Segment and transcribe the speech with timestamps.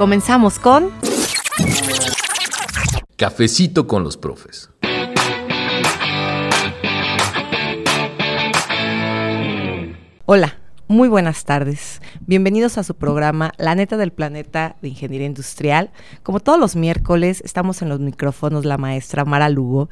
[0.00, 0.88] Comenzamos con
[3.18, 4.70] Cafecito con los profes.
[10.24, 10.56] Hola,
[10.88, 12.00] muy buenas tardes.
[12.20, 15.90] Bienvenidos a su programa La neta del planeta de Ingeniería Industrial.
[16.22, 19.90] Como todos los miércoles, estamos en los micrófonos la maestra Mara Lugo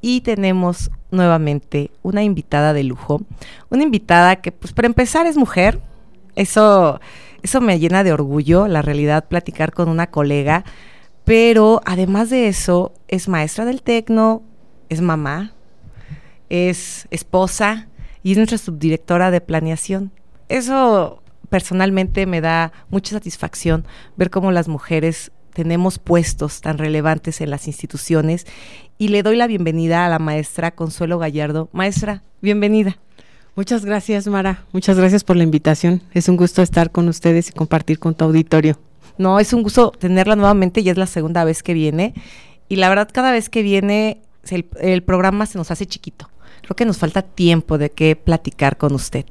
[0.00, 3.20] y tenemos nuevamente una invitada de lujo.
[3.68, 5.82] Una invitada que, pues, para empezar es mujer.
[6.34, 7.00] Eso
[7.42, 10.64] eso me llena de orgullo, la realidad, platicar con una colega,
[11.24, 14.42] pero además de eso, es maestra del tecno,
[14.88, 15.52] es mamá,
[16.48, 17.88] es esposa
[18.22, 20.12] y es nuestra subdirectora de planeación.
[20.48, 27.50] Eso personalmente me da mucha satisfacción ver cómo las mujeres tenemos puestos tan relevantes en
[27.50, 28.46] las instituciones
[28.98, 31.70] y le doy la bienvenida a la maestra Consuelo Gallardo.
[31.72, 32.98] Maestra, bienvenida.
[33.56, 34.64] Muchas gracias, Mara.
[34.72, 36.02] Muchas gracias por la invitación.
[36.12, 38.78] Es un gusto estar con ustedes y compartir con tu auditorio.
[39.18, 42.14] No, es un gusto tenerla nuevamente, ya es la segunda vez que viene.
[42.68, 44.22] Y la verdad, cada vez que viene,
[44.80, 46.30] el, programa se nos hace chiquito.
[46.62, 49.26] Creo que nos falta tiempo de qué platicar con usted.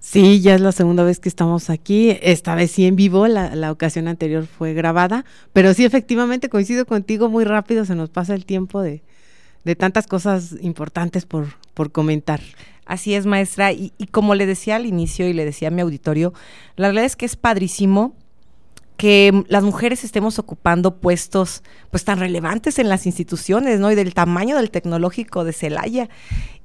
[0.00, 3.72] Sí, ya es la segunda vez que estamos aquí, esta vez sí en vivo, la,
[3.72, 8.44] ocasión anterior fue grabada, pero sí efectivamente coincido contigo, muy rápido se nos pasa el
[8.44, 9.02] tiempo de,
[9.64, 12.40] de tantas cosas importantes por, por comentar.
[12.86, 13.72] Así es, maestra.
[13.72, 16.32] Y, como le decía al inicio y le decía a mi auditorio,
[16.76, 18.14] la realidad es que es padrísimo
[18.96, 23.92] que las mujeres estemos ocupando puestos pues tan relevantes en las instituciones, ¿no?
[23.92, 26.08] Y del tamaño del tecnológico de Celaya.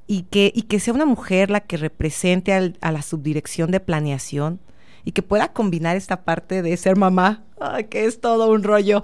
[0.08, 4.60] Y que, y que sea una mujer la que represente a la subdirección de planeación
[5.06, 7.44] y que pueda combinar esta parte de ser mamá,
[7.90, 9.04] que es todo un rollo,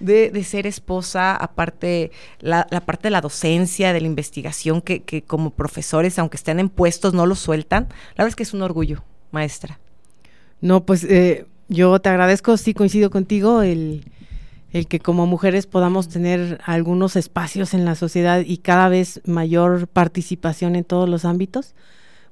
[0.00, 2.10] de, ser esposa, aparte
[2.40, 6.68] la, parte de la docencia, de la investigación, que, que, como profesores, aunque estén en
[6.68, 7.84] puestos, no lo sueltan.
[8.16, 9.80] La verdad es que es un orgullo, maestra.
[10.60, 14.04] No, pues eh, yo te agradezco, sí coincido contigo, el,
[14.72, 19.88] el que como mujeres podamos tener algunos espacios en la sociedad y cada vez mayor
[19.88, 21.74] participación en todos los ámbitos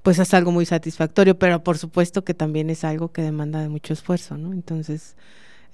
[0.02, 3.68] pues es algo muy satisfactorio, pero por supuesto que también es algo que demanda de
[3.68, 4.52] mucho esfuerzo, ¿no?
[4.52, 5.16] Entonces,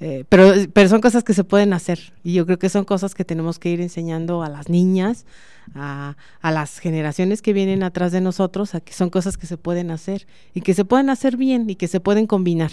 [0.00, 3.14] eh, pero, pero son cosas que se pueden hacer y yo creo que son cosas
[3.14, 5.26] que tenemos que ir enseñando a las niñas,
[5.74, 9.56] a, a, las generaciones que vienen atrás de nosotros, a que son cosas que se
[9.56, 12.70] pueden hacer y que se pueden hacer bien y que se pueden combinar.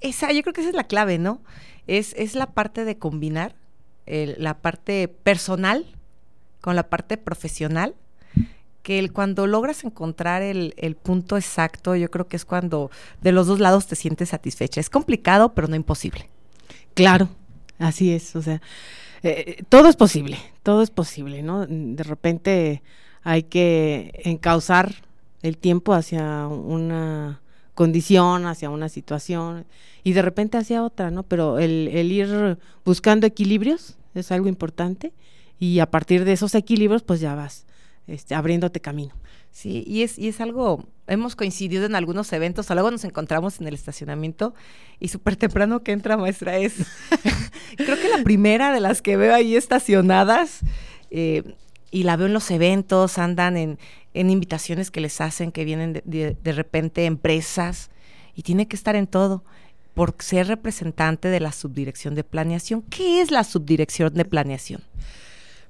[0.00, 1.42] Esa, yo creo que esa es la clave, ¿no?
[1.86, 3.54] Es, es la parte de combinar
[4.06, 5.86] la parte personal
[6.60, 7.94] con la parte profesional
[8.82, 13.60] que cuando logras encontrar el, punto exacto, yo creo que es cuando de los dos
[13.60, 14.80] lados te sientes satisfecha.
[14.80, 16.28] Es complicado, pero no imposible.
[16.94, 17.28] Claro,
[17.78, 18.34] así es.
[18.36, 18.60] O sea,
[19.22, 21.66] eh, todo es posible, todo es posible, ¿no?
[21.66, 22.82] De repente
[23.22, 24.94] hay que encauzar
[25.42, 27.40] el tiempo hacia una
[27.74, 29.66] condición, hacia una situación
[30.02, 31.22] y de repente hacia otra, ¿no?
[31.22, 35.12] Pero el, el ir buscando equilibrios es algo importante
[35.58, 37.66] y a partir de esos equilibrios pues ya vas
[38.10, 39.14] este, abriéndote camino.
[39.52, 43.66] Sí, y es, y es algo, hemos coincidido en algunos eventos, luego nos encontramos en
[43.66, 44.54] el estacionamiento
[44.98, 46.74] y súper temprano que entra maestra es,
[47.76, 50.60] creo que la primera de las que veo ahí estacionadas
[51.10, 51.54] eh,
[51.90, 53.78] y la veo en los eventos, andan en,
[54.12, 57.90] invitaciones que les hacen, que vienen de, de repente empresas
[58.34, 59.44] y tiene que estar en todo
[59.94, 62.82] por ser representante de la subdirección de planeación.
[62.82, 64.82] ¿Qué es la subdirección de planeación?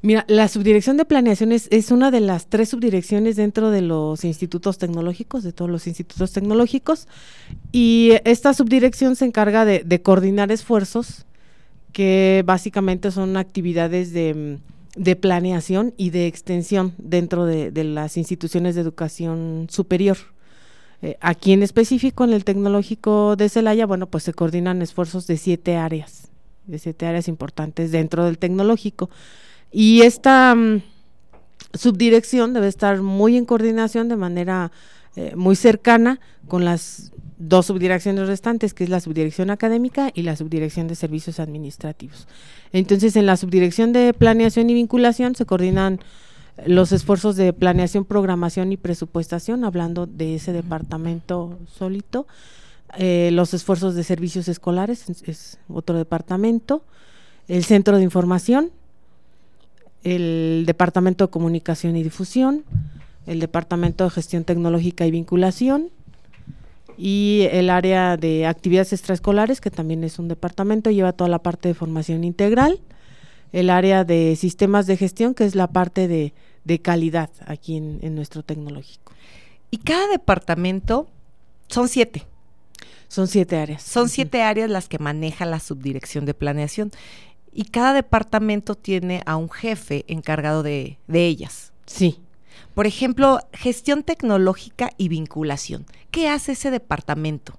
[0.03, 4.79] Mira, la subdirección de planeación es, una de las tres subdirecciones dentro de los institutos
[4.79, 7.07] tecnológicos, de todos los institutos tecnológicos,
[7.71, 11.27] y esta subdirección se encarga de, coordinar esfuerzos
[11.93, 14.59] que básicamente son actividades de,
[15.21, 20.17] planeación y de extensión dentro de, las instituciones de educación superior.
[21.03, 25.37] Eh, aquí en específico, en el tecnológico de Celaya, bueno, pues se coordinan esfuerzos de
[25.37, 26.29] siete áreas,
[26.67, 29.11] de siete áreas importantes dentro del tecnológico.
[29.71, 30.83] Y esta mm,
[31.75, 34.73] subdirección debe estar muy en coordinación de manera
[35.17, 40.37] eh, muy cercana con las dos subdirecciones restantes, que es la subdirección académica y la
[40.37, 42.29] subdirección de servicios administrativos.
[42.73, 46.01] Entonces, en la subdirección de planeación y vinculación se coordinan
[46.67, 52.27] los esfuerzos de planeación, programación y presupuestación, hablando de ese departamento solito,
[52.99, 56.85] eh, los esfuerzos de servicios escolares es, otro departamento,
[57.49, 58.71] el centro de información,
[60.05, 62.65] el departamento de comunicación y difusión,
[63.27, 65.91] el departamento de gestión tecnológica y vinculación
[66.97, 71.69] y el área de actividades extraescolares, que también es un departamento, lleva toda la parte
[71.69, 72.79] de formación integral,
[73.53, 76.33] el área de sistemas de gestión, que es la parte de,
[76.83, 79.13] calidad aquí en, nuestro tecnológico.
[79.71, 81.09] Y cada departamento
[81.69, 82.27] son siete.
[83.09, 83.83] Son siete áreas.
[83.83, 86.93] Son siete áreas las que maneja la subdirección de planeación.
[87.53, 91.73] Y cada departamento tiene a un jefe encargado de, de ellas.
[91.87, 92.21] Sí.
[92.75, 95.87] Por ejemplo, gestión tecnológica y vinculación.
[96.11, 97.59] ¿Qué hace ese departamento?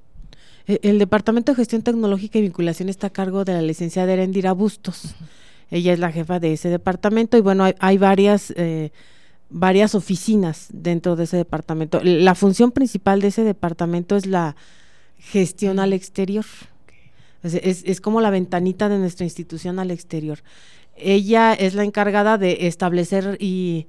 [0.68, 4.54] E, el, Departamento de Gestión Tecnológica y Vinculación está a cargo de la licenciada Erendira
[4.54, 5.16] Bustos.
[5.70, 8.92] Ella es la jefa de ese departamento y bueno, hay, varias, eh,
[9.50, 12.02] varias oficinas dentro de ese departamento.
[12.04, 14.56] La función principal de ese departamento es la
[15.18, 16.46] gestión al exterior.
[17.44, 20.40] Es, como la ventanita de nuestra institución al exterior.
[20.96, 23.88] Ella es la encargada de establecer y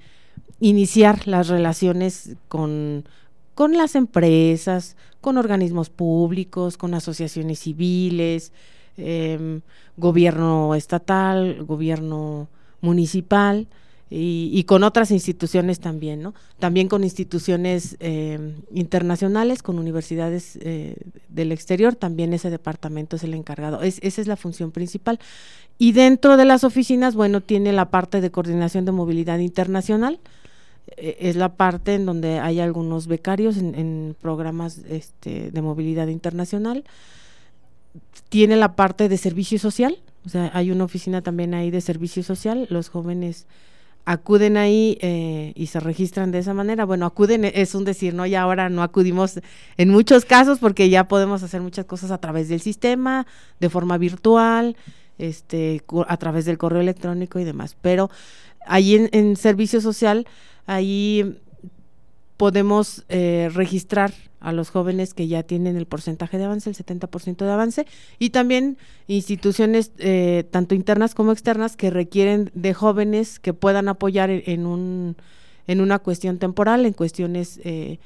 [0.61, 3.05] iniciar las relaciones con,
[3.55, 8.53] con las empresas, con organismos públicos, con asociaciones civiles,
[8.97, 9.61] eh,
[9.97, 12.49] gobierno estatal, gobierno
[12.81, 13.69] municipal
[14.15, 16.35] y, con otras instituciones también, ¿no?
[16.59, 20.97] También con instituciones eh, internacionales, con universidades eh,
[21.29, 23.81] del exterior, también ese departamento es el encargado.
[23.81, 25.19] Es, esa es la función principal.
[25.79, 30.21] Y dentro de las oficinas, bueno, tiene la parte de coordinación de movilidad internacional,
[30.97, 36.09] eh, es la parte en donde hay algunos becarios en, en programas este, de movilidad
[36.09, 36.85] internacional
[38.29, 42.23] tiene la parte de servicio social, o sea, hay una oficina también ahí de servicio
[42.23, 43.47] social, los jóvenes
[44.05, 46.85] acuden ahí eh, y se registran de esa manera.
[46.85, 48.27] Bueno, acuden es un decir, ¿no?
[48.27, 49.41] Y ahora no acudimos
[49.77, 53.27] en muchos casos porque ya podemos hacer muchas cosas a través del sistema,
[53.61, 54.77] de forma virtual,
[55.19, 57.77] este, a través del correo electrónico y demás.
[57.81, 58.11] Pero
[58.67, 60.27] ahí en, en servicio social,
[60.67, 61.41] ahí
[62.43, 67.37] podemos eh, registrar a los jóvenes que ya tienen el porcentaje de avance, el 70%
[67.37, 67.87] de avance,
[68.19, 74.29] y también instituciones eh, tanto internas como externas que requieren de jóvenes que puedan apoyar
[74.29, 75.15] en, un,
[75.69, 78.01] en una cuestión temporal, en cuestiones eh,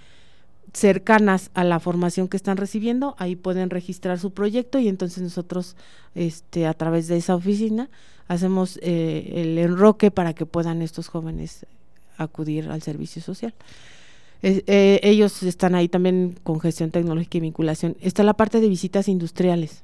[0.74, 5.76] cercanas a la formación que están recibiendo, ahí pueden registrar su proyecto y entonces nosotros
[6.14, 7.88] este, a través de esa oficina
[8.28, 11.64] hacemos el enroque para que puedan estos jóvenes
[12.18, 13.54] acudir al servicio social.
[14.48, 17.96] Eh, ellos están ahí también con gestión tecnológica y vinculación.
[18.00, 19.82] Está la parte de visitas industriales.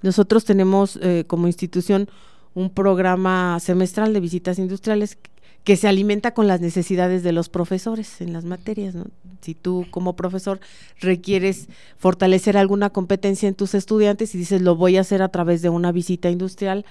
[0.00, 2.08] Nosotros tenemos eh, como institución
[2.54, 5.18] un programa semestral de visitas industriales
[5.62, 8.94] que se alimenta con las necesidades de los profesores en las materias.
[9.42, 10.58] Si tú como profesor
[10.98, 15.60] requieres fortalecer alguna competencia en tus estudiantes y dices lo voy a hacer a través
[15.60, 16.86] de una visita industrial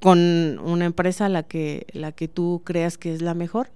[0.00, 0.18] con
[0.58, 3.70] una empresa la que la que tú creas que es la mejor,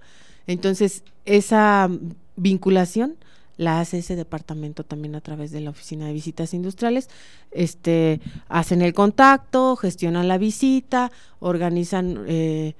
[0.47, 1.89] entonces, esa
[2.35, 3.17] vinculación
[3.57, 7.09] la hace ese departamento también a través de la oficina de visitas industriales.
[7.51, 8.19] Este,
[8.49, 12.73] hacen el contacto, gestionan la visita, organizan eh,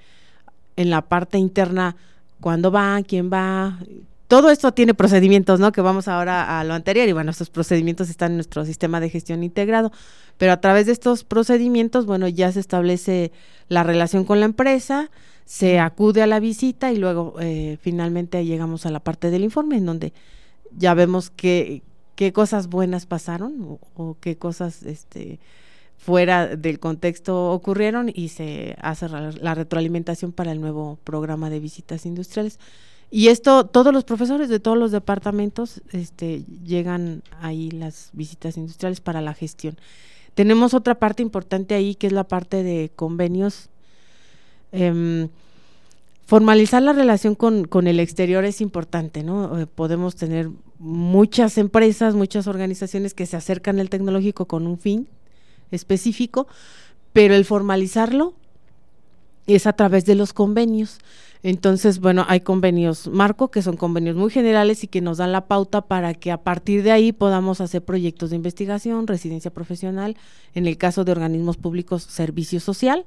[0.76, 1.96] en la parte interna
[2.42, 3.80] cuándo va, quién va.
[4.28, 5.72] Todo esto tiene procedimientos, ¿no?
[5.72, 9.10] Que vamos ahora a lo anterior y bueno, estos procedimientos están en nuestro sistema de
[9.10, 9.92] gestión integrado,
[10.38, 13.32] pero a través de estos procedimientos, bueno, ya se establece
[13.70, 15.12] la relación con la empresa,
[15.46, 19.78] se acude a la visita y luego eh, finalmente llegamos a la parte del informe
[19.78, 20.14] en donde
[20.76, 21.84] ya vemos qué,
[22.16, 25.40] qué cosas buenas pasaron o, qué cosas este,
[25.98, 32.06] fuera del contexto ocurrieron y se hace la retroalimentación para el nuevo programa de visitas
[32.06, 32.60] industriales.
[33.12, 39.02] Y esto, todos los profesores de todos los departamentos este, llegan ahí las visitas industriales
[39.02, 39.78] para la gestión.
[40.34, 43.70] Tenemos otra parte importante ahí que es la parte de convenios
[44.74, 45.30] Em,
[46.26, 49.60] formalizar la relación con, con, el exterior es importante, ¿no?
[49.60, 50.50] Eh, podemos tener
[50.80, 55.08] muchas empresas, muchas organizaciones que se acercan al tecnológico con un fin
[55.70, 56.48] específico,
[57.14, 58.34] pero el formalizarlo
[59.46, 60.98] es a través de los convenios.
[61.44, 65.46] Entonces, bueno, hay convenios marco, que son convenios muy generales y que nos dan la
[65.46, 70.18] pauta para que a partir de ahí podamos hacer proyectos de investigación, residencia profesional,
[70.56, 73.06] en el caso de organismos públicos, servicio social,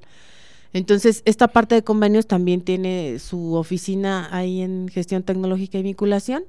[0.77, 6.45] entonces, esta parte de convenios también tiene su oficina ahí en gestión tecnológica y vinculación.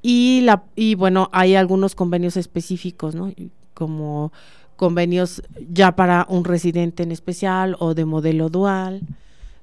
[0.00, 3.30] Y, la, y bueno, hay algunos convenios específicos, ¿no?
[3.74, 4.32] Como
[4.76, 9.02] convenios ya para un residente en especial o de modelo dual.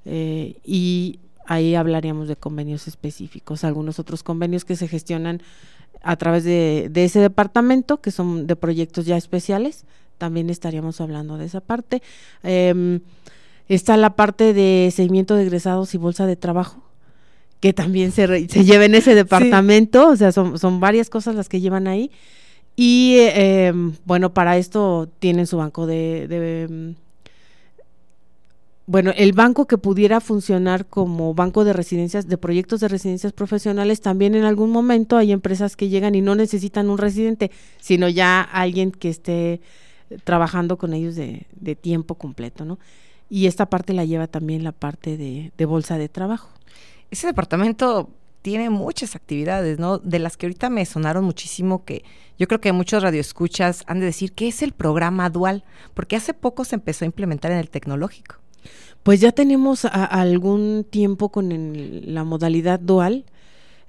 [0.06, 5.42] Eh, y ahí hablaríamos de convenios específicos, algunos otros convenios que se gestionan
[6.04, 9.86] a través de, ese departamento, que son de proyectos ya especiales,
[10.20, 12.04] también estaríamos hablando de esa parte.
[12.44, 13.00] Em,
[13.76, 16.84] está la parte de seguimiento de egresados y bolsa de trabajo,
[17.60, 21.50] que también se, se lleva en ese departamento, o sea, son, son, varias cosas las
[21.50, 22.12] que llevan ahí.
[22.76, 26.96] Y em, bueno, para esto tienen su banco de, de em,
[28.86, 34.02] bueno, el banco que pudiera funcionar como banco de residencias, de proyectos de residencias profesionales,
[34.02, 37.50] también en algún momento hay empresas que llegan y no necesitan un residente,
[37.80, 39.62] sino ya alguien que esté
[40.26, 42.78] trabajando con ellos de, de tiempo completo, ¿no?
[43.30, 46.50] Y esta parte la lleva también la parte de, de bolsa de trabajo.
[47.12, 48.10] Ese departamento
[48.44, 49.98] tiene muchas actividades, ¿no?
[49.98, 52.04] De las que ahorita me sonaron muchísimo, que
[52.38, 55.64] yo creo que muchos radioescuchas han de decir, ¿qué es el programa dual?
[55.94, 58.36] Porque hace poco se empezó a implementar en el tecnológico.
[59.02, 61.50] Pues ya tenemos algún tiempo con
[62.14, 63.26] la modalidad dual.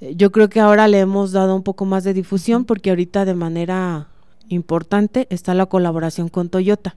[0.00, 3.24] Eh, yo creo que ahora le hemos dado un poco más de difusión porque ahorita
[3.24, 4.08] de manera
[4.48, 6.96] importante está la colaboración con Toyota,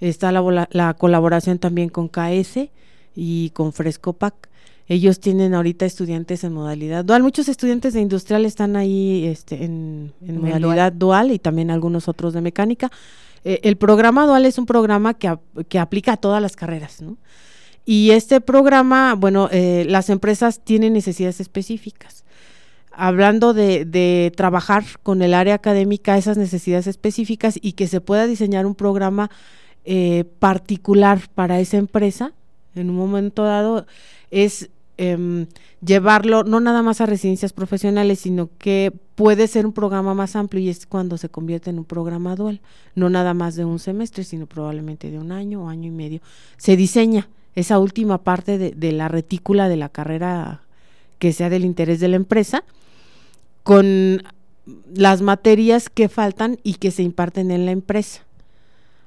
[0.00, 2.68] está la, la colaboración también con KS
[3.14, 4.48] y con Frescopac.
[4.86, 7.22] Ellos tienen ahorita estudiantes en modalidad dual.
[7.22, 11.30] Muchos estudiantes de industrial están ahí este, en, modalidad dual.
[11.30, 12.90] y también algunos otros de mecánica.
[13.44, 15.38] Eh, el programa dual es un programa que,
[15.68, 17.18] que aplica a todas las carreras, ¿no?
[17.84, 22.24] Y este programa, bueno, eh, las empresas tienen necesidades específicas.
[22.92, 28.66] Hablando de, trabajar con el área académica, esas necesidades específicas y que se pueda diseñar
[28.66, 29.30] un programa
[29.84, 32.32] eh, particular para esa empresa,
[32.74, 33.86] en un momento dado,
[34.30, 35.46] es em,
[35.84, 40.62] llevarlo no nada más a residencias profesionales, sino que puede ser un programa más amplio
[40.62, 42.60] y es cuando se convierte en un programa dual,
[42.94, 46.20] no nada más de un semestre, sino probablemente de un año o año y medio.
[46.56, 50.62] Se diseña esa última parte de, la retícula de la carrera
[51.18, 52.64] que sea del interés de la empresa,
[53.62, 54.22] con
[54.94, 58.24] las materias que faltan y que se imparten en la empresa,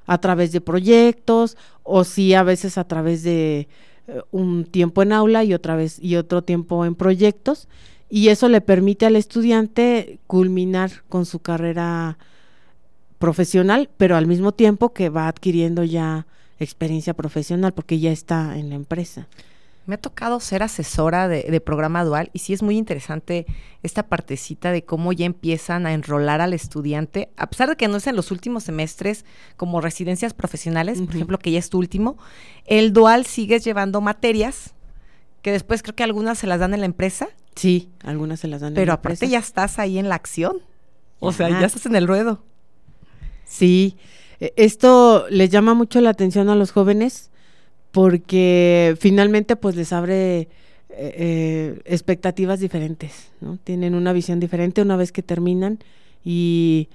[0.06, 3.68] a través de proyectos o sí a veces a través de
[4.06, 7.68] eh, un tiempo en aula y otra vez y otro tiempo en proyectos
[8.10, 12.18] y eso le permite al estudiante culminar con su carrera
[13.18, 16.26] profesional, pero al mismo tiempo que va adquiriendo ya
[16.58, 19.26] experiencia profesional porque ya está en la empresa.
[19.86, 23.46] Me ha tocado ser asesora de, programa dual y sí es muy interesante
[23.82, 27.98] esta partecita de cómo ya empiezan a enrolar al estudiante, a pesar de que no
[27.98, 29.24] es en los últimos semestres
[29.56, 32.16] como residencias profesionales, por ejemplo, que ya es tu último,
[32.64, 34.74] el dual sigues llevando materias
[35.42, 37.28] que después creo que algunas se las dan en la empresa.
[37.54, 39.02] Sí, algunas se las dan en la empresa.
[39.02, 40.62] Pero aparte ya estás ahí en la acción.
[41.20, 42.42] O sea, ya estás en el ruedo.
[43.44, 43.98] Sí,
[44.40, 47.30] e, esto les llama mucho la atención a los jóvenes
[47.94, 50.48] porque finalmente pues les abre eh,
[50.90, 53.56] eh, expectativas diferentes, ¿no?
[53.62, 55.78] Tienen una visión diferente una vez que terminan
[56.24, 56.88] y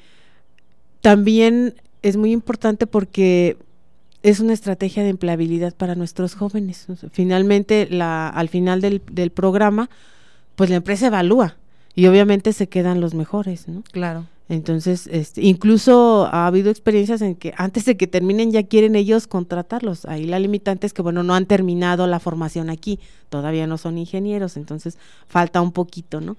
[0.99, 3.55] también es muy importante porque
[4.23, 6.87] es una estrategia de empleabilidad para nuestros jóvenes.
[7.13, 9.89] finalmente, la, al final del, del programa,
[10.57, 11.55] pues la empresa evalúa
[11.95, 13.83] y obviamente se quedan los mejores, ¿no?
[13.93, 14.25] Claro.
[14.49, 19.27] Entonces, este, incluso ha habido experiencias en que antes de que terminen ya quieren ellos
[19.27, 20.05] contratarlos.
[20.05, 23.99] Ahí la limitante es que, bueno, no han terminado la formación aquí, todavía no son
[23.99, 26.35] ingenieros, entonces falta un poquito, ¿no?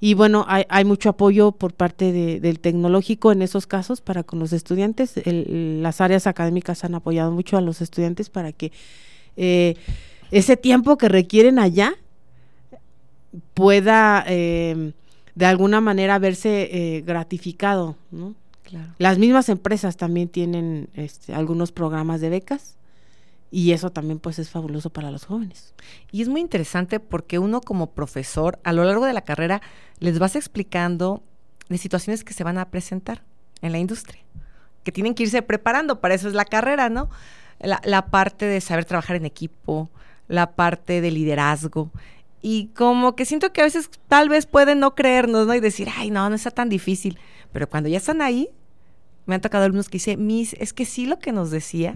[0.00, 4.40] Y bueno, hay, mucho apoyo por parte de, del tecnológico en esos casos para con
[4.40, 5.14] los estudiantes.
[5.24, 8.72] las áreas académicas han apoyado mucho a los estudiantes para que
[9.36, 9.76] eh,
[10.32, 11.94] ese tiempo que requieren allá
[13.54, 14.24] pueda...
[14.26, 14.92] Eh,
[15.34, 18.34] de alguna manera verse eh, gratificado, ¿no?
[18.96, 22.76] Las mismas empresas también tienen este, algunos programas de becas
[23.50, 25.74] y eso también pues es fabuloso para los jóvenes.
[26.10, 29.60] Y es muy interesante porque uno como profesor a lo largo de la carrera
[29.98, 31.22] les vas explicando
[31.68, 33.22] de situaciones que se van a presentar
[33.60, 34.22] en la industria,
[34.84, 37.10] que tienen que irse preparando, para eso es la carrera, ¿no?
[37.60, 39.90] La, la parte de saber trabajar en equipo,
[40.28, 41.90] la parte de liderazgo,
[42.42, 45.54] y como que siento que a veces tal vez pueden no creernos, ¿no?
[45.54, 47.18] Y decir, ay, no, no está tan difícil.
[47.52, 48.48] Pero cuando ya están ahí,
[49.26, 51.94] me han tocado algunos que dicen, Miss, es que sí lo que nos decía,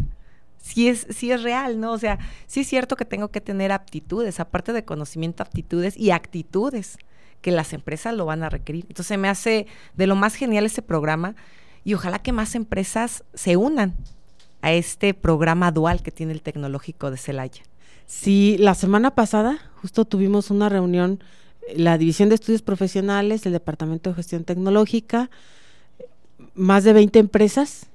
[0.58, 1.92] sí es, sí es real, ¿no?
[1.92, 6.12] O sea, sí es cierto que tengo que tener aptitudes, aparte de conocimiento, aptitudes y
[6.12, 6.96] actitudes
[7.40, 8.86] que las empresas lo van a requerir.
[8.88, 11.34] Entonces me hace de lo más genial ese programa
[11.82, 13.96] y ojalá que más empresas se unan
[14.62, 17.62] a este programa dual que tiene el tecnológico de Celaya.
[18.06, 21.20] Sí, la semana pasada justo tuvimos una reunión,
[21.76, 25.30] la División de Estudios Profesionales, el Departamento de Gestión Tecnológica,
[26.56, 27.86] más de 20 empresas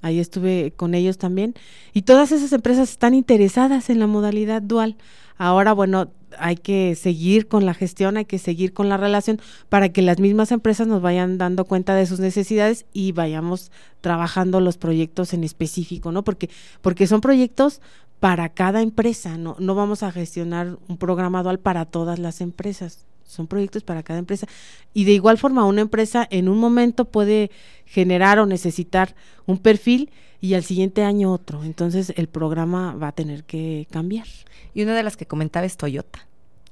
[0.00, 1.54] ahí estuve con ellos también,
[1.92, 4.96] y todas esas empresas están interesadas en la modalidad dual.
[5.36, 9.38] Ahora, bueno, hay que seguir con la gestión, hay que seguir con la relación
[9.68, 14.60] para que las mismas empresas nos vayan dando cuenta de sus necesidades y vayamos trabajando
[14.60, 16.24] los proyectos en específico, ¿no?
[16.24, 16.48] Porque,
[16.80, 17.82] porque son proyectos
[18.20, 23.06] para cada empresa, no, no vamos a gestionar un programa dual para todas las empresas,
[23.24, 24.46] son proyectos para cada empresa.
[24.94, 27.50] Y de igual forma, una empresa en un momento puede
[27.84, 29.14] generar o necesitar
[29.46, 31.64] un perfil y al siguiente año otro.
[31.64, 34.26] Entonces el programa va a tener que cambiar.
[34.74, 36.26] Y una de las que comentaba es Toyota.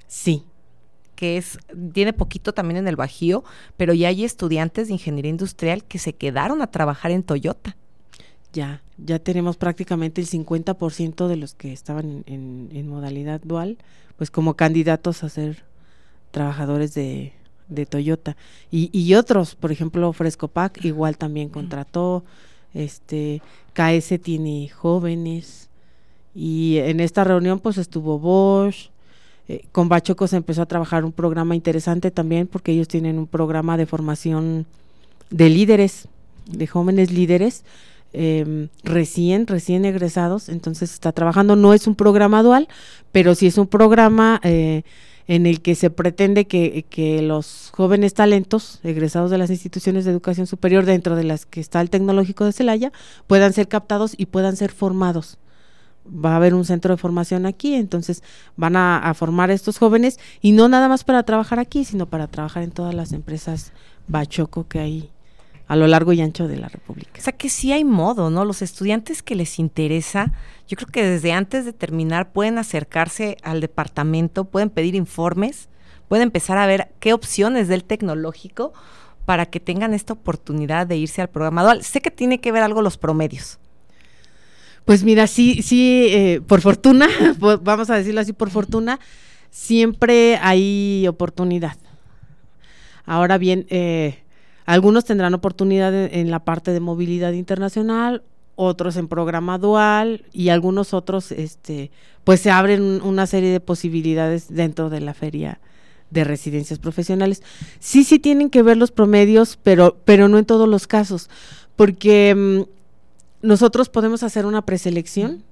[0.06, 0.44] Sí.
[1.16, 1.58] Que es,
[1.92, 3.44] tiene poquito también en el Bajío,
[3.76, 7.76] pero ya hay estudiantes de ingeniería industrial que se quedaron a trabajar en Toyota.
[8.52, 13.78] Ya, ya tenemos prácticamente el 50% de los que estaban en, en, modalidad dual,
[14.16, 15.64] pues como candidatos a ser
[16.30, 17.32] trabajadores de,
[17.68, 18.36] de Toyota.
[18.70, 22.24] Y, y, otros, por ejemplo, Frescopac igual también contrató,
[22.72, 25.68] este, KS tiene jóvenes,
[26.34, 28.90] y en esta reunión pues estuvo Bosch,
[29.46, 33.26] eh, con Bachoco se empezó a trabajar un programa interesante también porque ellos tienen un
[33.26, 34.66] programa de formación
[35.30, 36.08] de líderes,
[36.46, 37.64] de jóvenes líderes,
[38.14, 42.68] eh, recién, recién egresados, entonces está trabajando, no es un programa dual,
[43.12, 44.83] pero sí es un programa eh,
[45.26, 50.12] en el que se pretende que, que, los jóvenes talentos egresados de las instituciones de
[50.12, 52.92] educación superior, dentro de las que está el tecnológico de Celaya,
[53.26, 55.38] puedan ser captados y puedan ser formados.
[56.06, 58.23] Va a haber un centro de formación aquí, entonces
[58.56, 62.62] van a, formar estos jóvenes y no nada más para trabajar aquí, sino para trabajar
[62.62, 63.73] en todas las empresas
[64.06, 65.13] Bachoco que hay
[65.66, 67.12] a lo largo y ancho de la República.
[67.18, 68.44] O sea que sí hay modo, ¿no?
[68.44, 70.33] Los estudiantes que les interesa,
[70.68, 75.68] yo creo que desde antes de terminar pueden acercarse al departamento, pueden pedir informes,
[76.09, 78.73] pueden empezar a ver qué opciones del tecnológico
[79.25, 81.83] para que tengan esta oportunidad de irse al programa dual.
[81.83, 83.59] Sé que tiene que ver algo los promedios,
[84.85, 89.00] pues mira, sí, sí, eh, por fortuna, vamos a decirlo así, por fortuna,
[89.50, 91.76] siempre hay oportunidad.
[93.06, 94.23] Ahora bien, eh,
[94.64, 98.22] algunos tendrán oportunidad en, la parte de movilidad internacional,
[98.57, 101.90] otros en programa dual y algunos otros, este,
[102.24, 105.61] pues se abren una serie de posibilidades dentro de la feria
[106.11, 107.42] de residencias profesionales.
[107.81, 111.29] Sí, sí tienen que ver los promedios, pero, pero no en todos los casos,
[111.77, 115.42] porque mm, nosotros podemos hacer una preselección.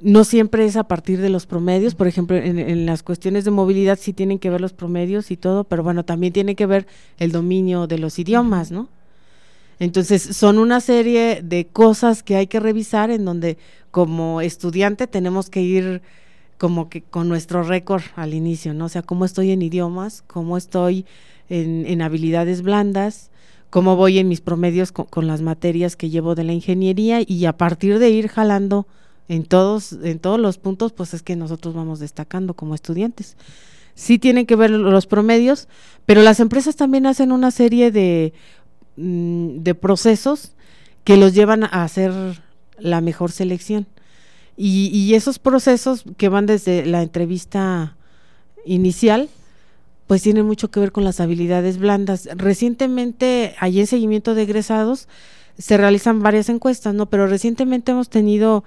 [0.00, 3.98] No siempre es a partir de los promedios, por ejemplo, en, las cuestiones de movilidad
[3.98, 6.86] sí tienen que ver los promedios y todo, pero bueno, también tiene que ver
[7.18, 8.88] el dominio de los idiomas, ¿no?
[9.78, 13.58] Entonces, son una serie de cosas que hay que revisar en donde
[13.90, 16.02] como estudiante tenemos que ir
[16.58, 18.86] como que con nuestro récord al inicio, ¿no?
[18.86, 21.04] O sea, cómo estoy en idiomas, cómo estoy
[21.48, 23.30] en, habilidades blandas,
[23.70, 27.56] cómo voy en mis promedios con, las materias que llevo de la ingeniería y a
[27.56, 28.86] partir de ir jalando
[29.28, 33.36] en todos, en todos los puntos, pues es que nosotros vamos destacando como estudiantes.
[33.94, 35.68] Sí tienen que ver los promedios,
[36.04, 38.34] pero las empresas también hacen una serie de,
[38.96, 40.52] mm, de procesos
[41.04, 42.12] que los llevan a hacer
[42.78, 43.86] la mejor selección.
[44.56, 47.96] Y, y esos procesos que van desde la entrevista
[48.64, 49.28] inicial,
[50.06, 52.28] pues tiene mucho que ver con las habilidades blandas.
[52.36, 55.08] Recientemente, allí en seguimiento de egresados,
[55.58, 57.06] se realizan varias encuestas, ¿no?
[57.06, 58.64] Pero recientemente hemos tenido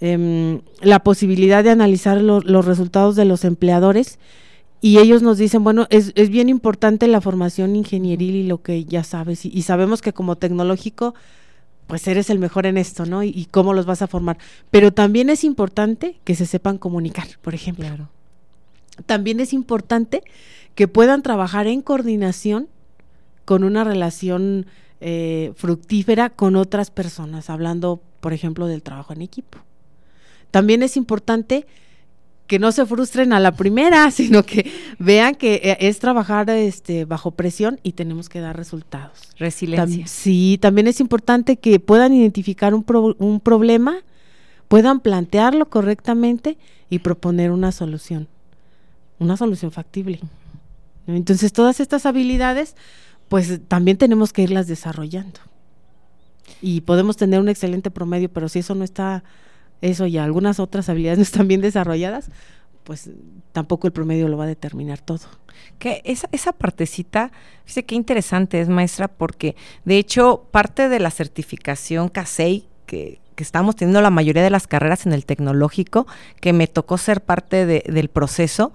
[0.00, 4.18] em, la posibilidad de analizar los resultados de los empleadores
[4.80, 8.84] y ellos nos dicen, bueno, es, es, bien importante la formación ingenieril y lo que
[8.84, 11.14] ya sabes, y, sabemos que como tecnológico,
[11.86, 13.22] pues eres el mejor en esto, ¿no?
[13.22, 14.38] Y, y, cómo los vas a formar.
[14.70, 17.86] Pero también es importante que se sepan comunicar, por ejemplo.
[17.86, 18.08] Claro.
[19.06, 20.22] También es importante
[20.74, 22.68] que puedan trabajar en coordinación
[23.44, 24.66] con una relación
[25.00, 29.58] eh, fructífera con otras personas, hablando, por ejemplo, del trabajo en equipo.
[30.56, 31.66] También es importante
[32.46, 37.04] que no se frustren a la primera, sino que vean que eh, es trabajar este,
[37.04, 39.34] bajo presión y tenemos que dar resultados.
[39.36, 40.06] Resiliencia.
[40.06, 42.86] sí, también es importante que puedan identificar un,
[43.18, 43.98] un problema,
[44.66, 46.56] puedan plantearlo correctamente
[46.88, 48.26] y proponer una solución,
[49.18, 50.20] una solución factible.
[51.06, 52.76] Entonces, todas estas habilidades,
[53.28, 55.38] pues también tenemos que irlas desarrollando.
[56.62, 59.22] Y podemos tener un excelente promedio, pero si eso no está,
[59.80, 62.30] eso y algunas otras habilidades no están bien desarrolladas,
[62.84, 63.10] pues
[63.52, 65.26] tampoco el promedio lo va a determinar todo.
[65.78, 67.32] Que esa, esa partecita,
[67.64, 73.44] fíjese qué interesante es, maestra, porque de hecho parte de la certificación CASEI que, que
[73.44, 76.06] estamos teniendo la mayoría de las carreras en el tecnológico,
[76.40, 78.72] que me tocó ser parte de, del proceso,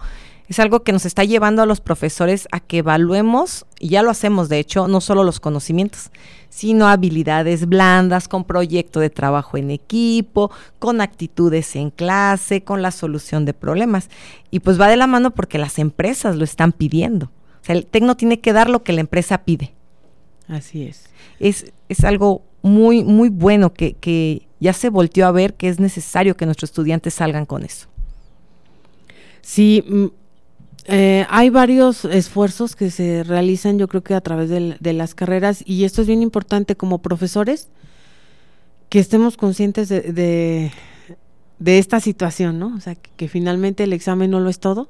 [0.48, 4.12] Es algo que nos está llevando a los profesores a que evaluemos, y ya lo
[4.12, 6.12] hacemos de hecho, no solo los conocimientos,
[6.52, 12.92] sino habilidades blandas, con proyecto de trabajo en equipo, con actitudes en clase, con la
[12.92, 14.10] solución de problemas.
[14.52, 17.28] Y pues va de la mano porque las empresas lo están pidiendo.
[17.62, 19.74] O sea, el tecno tiene que dar lo que la empresa pide.
[20.50, 21.06] Así es.
[21.40, 25.80] Es, es algo muy, muy bueno que, que ya se volteó a ver que es
[25.80, 27.88] necesario que nuestros estudiantes salgan con eso.
[29.42, 30.06] Sí, mm,
[30.86, 35.63] eh, hay varios esfuerzos que se realizan, yo creo que a través de, las carreras,
[35.65, 37.70] y esto es bien importante como profesores,
[38.89, 40.72] que estemos conscientes de,
[41.60, 42.76] de, esta situación, ¿no?
[42.76, 44.89] O sea, que, finalmente el examen no lo es todo.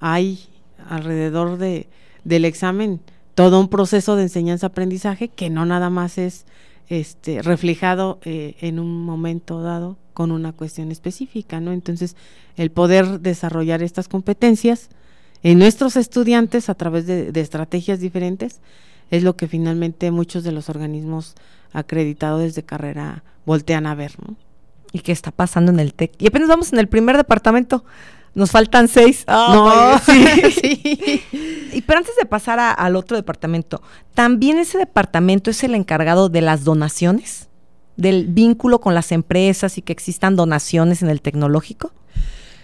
[0.00, 0.40] Hay
[0.88, 1.88] alrededor de,
[2.24, 3.00] del examen
[3.34, 6.44] todo un proceso de enseñanza-aprendizaje que no nada más es
[6.88, 11.72] este, reflejado eh, en un momento dado con una cuestión específica, ¿no?
[11.72, 12.16] Entonces,
[12.56, 14.90] el poder desarrollar estas competencias,
[15.42, 18.60] en nuestros estudiantes a través de, estrategias diferentes
[19.10, 21.34] es lo que finalmente muchos de los organismos
[21.72, 24.12] acreditados desde carrera voltean a ver.
[24.26, 24.36] ¿no?
[24.92, 26.12] ¿Y qué está pasando en el TEC?
[26.18, 27.84] Y apenas vamos en el primer departamento.
[28.34, 29.24] Nos faltan seis.
[29.28, 31.22] no, sí,
[31.72, 33.82] Y pero antes de pasar al otro departamento,
[34.14, 37.48] ¿también ese departamento es el encargado de las donaciones?
[37.96, 41.92] ¿Del vínculo con las empresas y que existan donaciones en el tecnológico?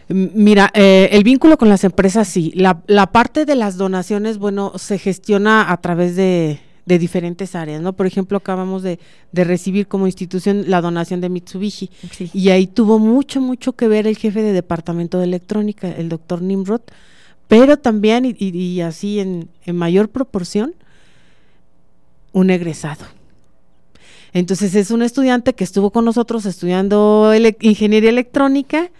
[0.08, 2.50] Mira, eh, el vínculo con las empresas sí.
[2.54, 7.82] La, la, parte de las donaciones, bueno, se gestiona a través de, de diferentes áreas,
[7.82, 7.92] ¿no?
[7.92, 8.98] Por ejemplo, acabamos de,
[9.32, 11.90] de, recibir como institución la donación de Mitsubishi
[12.32, 16.40] y ahí tuvo mucho, mucho que ver el jefe de departamento de electrónica, el doctor
[16.40, 16.80] Nimrod,
[17.46, 20.74] pero también, y, y así en, en mayor proporción,
[22.32, 23.04] un egresado.
[24.32, 28.90] Entonces es un estudiante que estuvo con nosotros estudiando ingeniería electrónica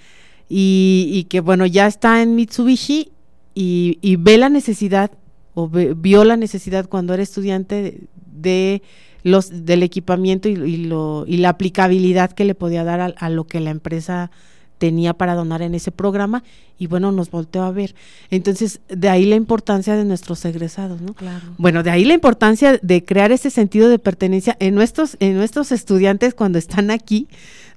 [0.49, 3.13] y, que bueno, ya está en Mitsubishi
[3.55, 5.11] y, ve la necesidad
[5.55, 8.83] o vio la necesidad cuando era estudiante de,
[9.25, 13.61] los del equipamiento y, lo, y la aplicabilidad que le podía dar a, lo que
[13.61, 14.31] la empresa
[14.79, 16.45] tenía para donar en ese programa
[16.79, 17.97] y bueno, nos volteó a ver.
[18.31, 21.15] Entonces, de ahí la importancia de nuestros egresados, ¿no?
[21.15, 21.45] Claro.
[21.59, 25.73] Bueno, de ahí la importancia de crear ese sentido de pertenencia en nuestros, en nuestros
[25.73, 27.27] estudiantes cuando están aquí,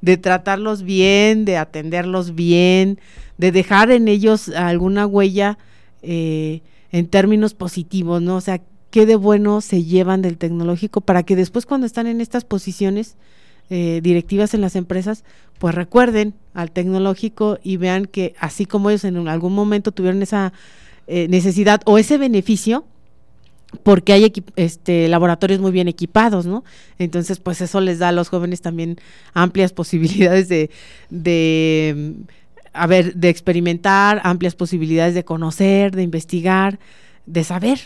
[0.02, 3.00] de tratarlos bien, de atenderlos bien,
[3.38, 5.58] de dejar en ellos alguna huella
[6.02, 6.62] eh,
[6.92, 8.36] en términos positivos, ¿no?
[8.36, 12.22] O sea, qué de bueno se llevan del tecnológico para que después cuando están en
[12.22, 13.16] estas posiciones
[13.70, 15.24] eh, directivas en las empresas,
[15.58, 20.52] pues recuerden al tecnológico y vean que así como ellos en algún momento tuvieron esa
[21.08, 22.86] eh, necesidad o ese beneficio,
[23.84, 26.64] porque hay este, laboratorios muy bien equipados, ¿no?
[27.00, 28.98] Entonces, pues eso les da a los jóvenes también
[29.34, 30.70] amplias posibilidades de,
[31.10, 32.16] de,
[33.16, 36.80] de experimentar, amplias posibilidades de conocer, de investigar,
[37.26, 37.80] de saber.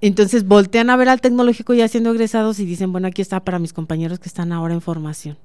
[0.00, 3.60] Entonces voltean a ver al tecnológico ya siendo egresados y dicen, bueno, aquí está para
[3.60, 5.38] mis compañeros que están ahora en formación.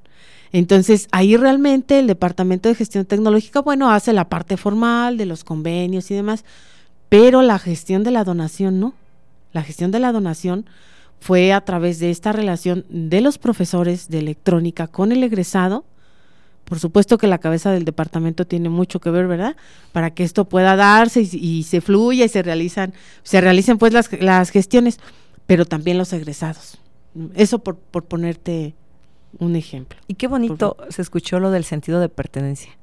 [0.51, 5.43] Entonces, ahí realmente el Departamento de Gestión Tecnológica, bueno, hace la parte formal de los
[5.43, 6.43] convenios y demás,
[7.09, 8.93] pero la gestión de la donación no.
[9.57, 10.67] La gestión de la donación
[11.19, 15.83] fue a través de esta relación de los profesores de electrónica con el egresado.
[16.63, 19.55] Por supuesto que la cabeza del departamento tiene mucho que ver, ¿verdad?
[19.93, 22.93] Para que esto pueda darse y, se fluya y se realizan,
[23.23, 24.99] se realicen pues las, las, gestiones,
[25.47, 26.77] pero también los egresados.
[27.33, 28.75] Eso por, por ponerte
[29.39, 29.97] un ejemplo.
[30.07, 32.77] Y qué bonito se escuchó lo del sentido de pertenencia.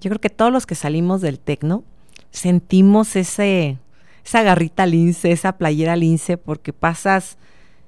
[0.00, 1.84] Yo creo que todos los que salimos del tecno
[2.30, 3.76] sentimos ese,
[4.24, 7.36] esa garrita lince, esa playera lince, porque pasas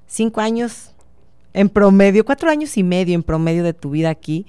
[0.07, 0.93] cinco años
[1.55, 4.47] en promedio, cuatro años y medio en promedio de tu vida aquí,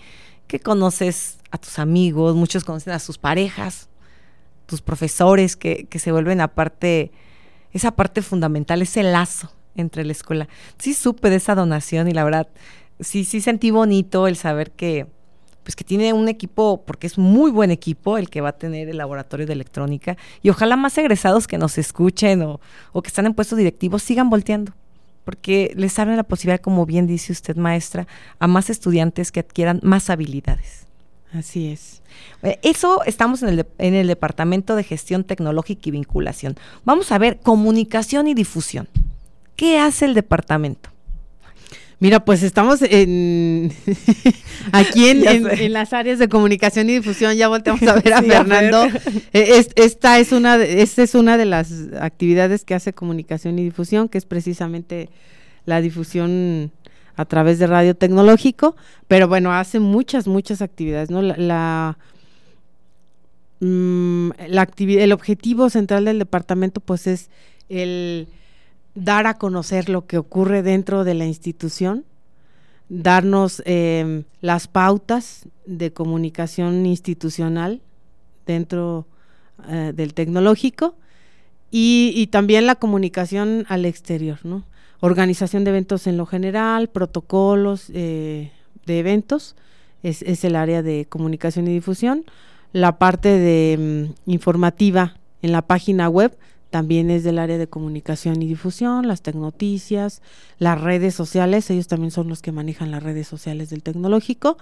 [0.47, 3.89] que conoces a tus amigos, muchos conocen a sus parejas,
[4.65, 7.11] tus profesores, que, que se vuelven aparte,
[7.71, 10.49] esa parte fundamental, ese lazo entre la escuela.
[10.77, 12.49] Sí supe de esa donación y la verdad,
[12.99, 15.07] sí, sí sentí bonito el saber que,
[15.67, 18.87] pues que tiene un equipo, porque es muy buen equipo el que va a tener
[18.87, 22.61] el laboratorio de electrónica, y ojalá más egresados que nos escuchen o,
[22.93, 24.71] o que están en puestos directivos sigan volteando,
[25.25, 28.07] porque les abre la posibilidad, como bien dice usted, maestra,
[28.39, 30.85] a más estudiantes que adquieran más habilidades.
[31.33, 32.01] Así es.
[32.43, 36.55] Eh, eso estamos en el, en el Departamento de Gestión Tecnológica y Vinculación.
[36.85, 38.87] Vamos a ver comunicación y difusión.
[39.57, 40.91] ¿Qué hace el departamento?
[41.99, 43.73] Mira, pues estamos en
[44.71, 47.35] aquí en, las áreas de comunicación y difusión.
[47.35, 48.85] Ya volteamos a ver a Fernando.
[49.33, 53.63] Eh, esta es una de, esta es una de las actividades que hace comunicación y
[53.63, 55.09] difusión, que es precisamente
[55.65, 56.71] la difusión
[57.15, 58.75] a través de radio tecnológico.
[59.07, 61.23] Pero bueno, hace muchas muchas actividades, ¿no?
[61.23, 61.97] La,
[63.59, 67.31] mm, la actividad, el objetivo central del departamento pues es
[67.69, 68.27] el
[68.97, 72.03] dar a conocer lo que ocurre dentro de la institución,
[72.89, 77.81] darnos em, las pautas de comunicación institucional
[78.47, 79.05] dentro
[79.69, 80.95] eh, del tecnológico
[81.69, 84.63] y, también la comunicación al exterior, ¿no?
[84.99, 88.51] Organización de eventos en lo general, protocolos eh,
[88.87, 89.55] de eventos,
[90.01, 92.25] es, el área de comunicación y difusión.
[92.71, 96.35] La parte de mm, informativa en la página web
[96.69, 100.21] también es del área de comunicación y difusión, las tecnoticias,
[100.59, 104.57] las redes sociales, ellos también son los que manejan las redes sociales del tecnológico.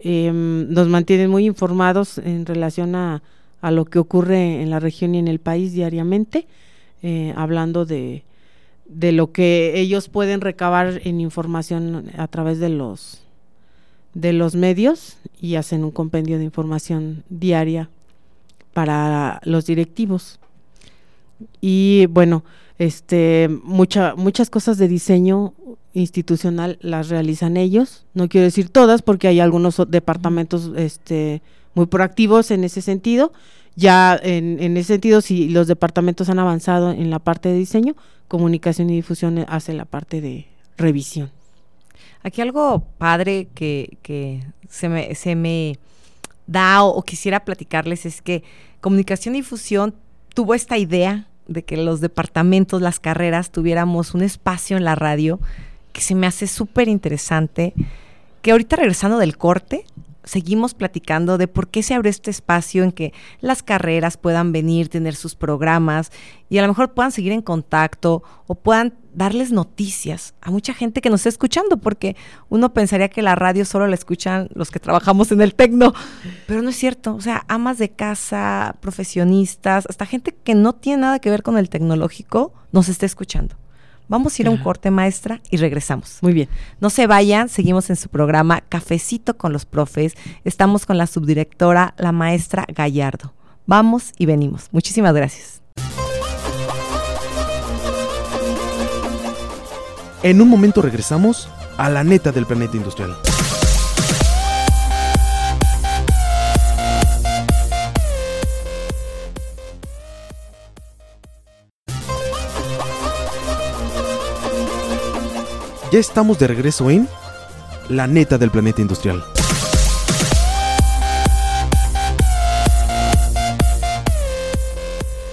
[0.00, 3.22] Em, nos mantienen muy informados en relación a,
[3.60, 6.46] a, lo que ocurre en la región y en el país diariamente,
[7.02, 8.24] eh, hablando de,
[8.86, 13.22] de lo que ellos pueden recabar en información a través de los
[14.14, 17.90] de los medios y hacen un compendio de información diaria
[18.72, 20.40] para los directivos
[21.60, 22.44] y bueno,
[22.78, 25.54] este, mucha, muchas cosas de diseño
[25.94, 28.06] institucional las realizan ellos.
[28.14, 31.42] No quiero decir todas, porque hay algunos departamentos este,
[31.74, 33.32] muy proactivos en ese sentido.
[33.74, 37.94] Ya en, en ese sentido, si los departamentos han avanzado en la parte de diseño,
[38.26, 40.46] comunicación y difusión hace la parte de
[40.76, 41.30] revisión.
[42.22, 45.78] Aquí algo padre que, que se, me, se me
[46.46, 48.42] da o quisiera platicarles es que
[48.80, 49.94] comunicación y difusión
[50.38, 55.40] tuvo esta idea de que los departamentos, las carreras, tuviéramos un espacio en la radio
[55.92, 57.74] que se me hace súper interesante,
[58.40, 59.84] que ahorita regresando del corte,
[60.22, 64.88] seguimos platicando de por qué se abre este espacio en que las carreras puedan venir,
[64.88, 66.12] tener sus programas
[66.48, 71.00] y a lo mejor puedan seguir en contacto o puedan darles noticias a mucha gente
[71.00, 72.16] que nos está escuchando, porque
[72.48, 75.92] uno pensaría que la radio solo la escuchan los que trabajamos en el tecno,
[76.46, 77.16] pero no es cierto.
[77.16, 81.58] O sea, amas de casa, profesionistas, hasta gente que no tiene nada que ver con
[81.58, 83.56] el tecnológico, nos está escuchando.
[84.06, 86.18] Vamos a ir a un corte maestra y regresamos.
[86.22, 86.48] Muy bien.
[86.80, 90.14] No se vayan, seguimos en su programa Cafecito con los profes.
[90.44, 93.34] Estamos con la subdirectora, la maestra Gallardo.
[93.66, 94.68] Vamos y venimos.
[94.72, 95.60] Muchísimas gracias.
[100.22, 103.16] En un momento regresamos a la neta del planeta industrial.
[115.92, 117.08] Ya estamos de regreso en
[117.88, 119.22] La neta del planeta industrial.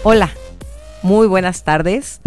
[0.04, 0.30] Hola,
[1.02, 2.21] muy buenas tardes.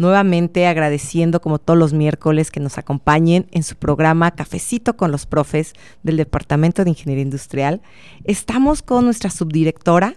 [0.00, 5.26] Nuevamente agradeciendo como todos los miércoles que nos acompañen en su programa Cafecito con los
[5.26, 7.82] profes del Departamento de Ingeniería Industrial.
[8.24, 10.14] Estamos con nuestra subdirectora,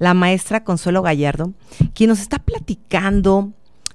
[0.00, 1.52] la maestra Consuelo Gallardo,
[1.94, 3.52] quien nos está platicando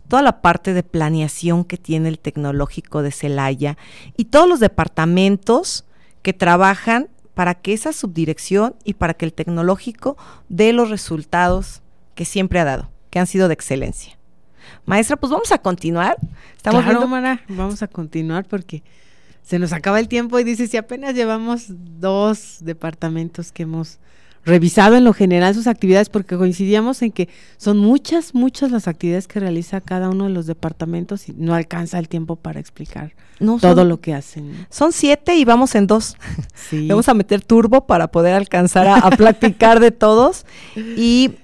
[0.07, 3.77] toda la parte de planeación que tiene el tecnológico de Celaya
[4.15, 5.83] y todos los departamentos
[6.21, 10.15] que trabajan para que esa subdirección y para que el tecnológico
[10.47, 11.81] dé los resultados
[12.13, 14.17] que siempre ha dado, que han sido de excelencia.
[14.85, 16.17] Maestra, pues vamos a continuar.
[16.55, 17.07] Estamos claro,
[17.49, 18.83] vamos a continuar porque
[19.43, 23.99] se nos acaba el tiempo y dice, si apenas llevamos dos departamentos que hemos
[24.45, 29.27] revisado en lo general sus actividades porque coincidíamos en que son muchas, muchas las actividades
[29.27, 33.13] que realiza cada uno de los departamentos y no alcanza el tiempo para explicar
[33.59, 34.67] todo lo que hacen.
[34.69, 36.15] Son siete y vamos en dos.
[36.87, 40.45] vamos a meter turbo para poder alcanzar a, a platicar de todos.
[40.75, 41.35] Y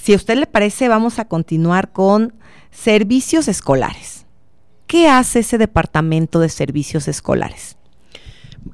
[0.00, 2.32] si a usted le parece, vamos a continuar con
[2.74, 4.26] servicios escolares.
[4.86, 7.76] ¿Qué hace ese departamento de servicios escolares?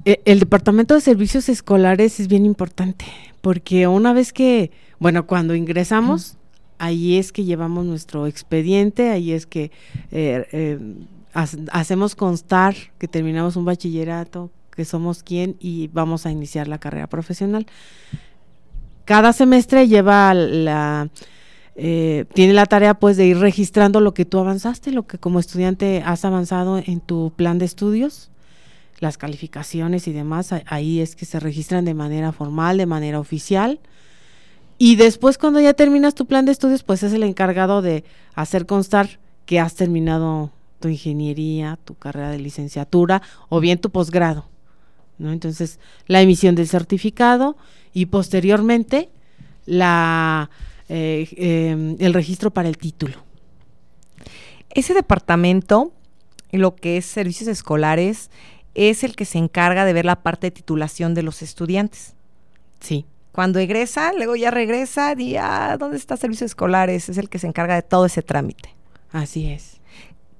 [0.05, 3.05] Eh, el departamento de servicios escolares es bien importante
[3.41, 6.37] porque una vez que, bueno, cuando ingresamos,
[6.79, 9.71] ahí es que llevamos nuestro expediente, ahí es que
[10.11, 10.79] eh, eh,
[11.33, 17.07] hacemos constar que terminamos un bachillerato, que somos quién y vamos a iniciar la carrera
[17.07, 17.67] profesional.
[19.05, 21.09] Cada semestre lleva la...
[21.77, 25.39] Eh, tiene la tarea pues de ir registrando lo que tú avanzaste, lo que como
[25.39, 28.31] estudiante has avanzado en tu plan de estudios
[29.01, 33.81] las calificaciones y demás, ahí es que se registran de manera formal, de manera oficial.
[34.79, 38.05] Y después cuando ya terminas tu plan de estudios, pues es el encargado de
[38.35, 44.47] hacer constar que has terminado tu ingeniería, tu carrera de licenciatura o bien tu posgrado.
[45.19, 45.33] ¿no?
[45.33, 47.57] Entonces, la emisión del certificado
[47.93, 49.11] y posteriormente
[49.67, 50.51] la,
[50.93, 53.15] eh, em, el registro para el título.
[54.71, 55.93] Ese departamento,
[56.51, 58.29] lo que es servicios escolares,
[58.75, 62.15] es el que se encarga de ver la parte de titulación de los estudiantes.
[62.81, 63.05] Sí.
[63.31, 67.09] Cuando egresa, luego ya regresa y ah, ¿dónde está servicios escolares?
[67.09, 68.75] Es el que se encarga de todo ese trámite.
[69.13, 69.81] Así es.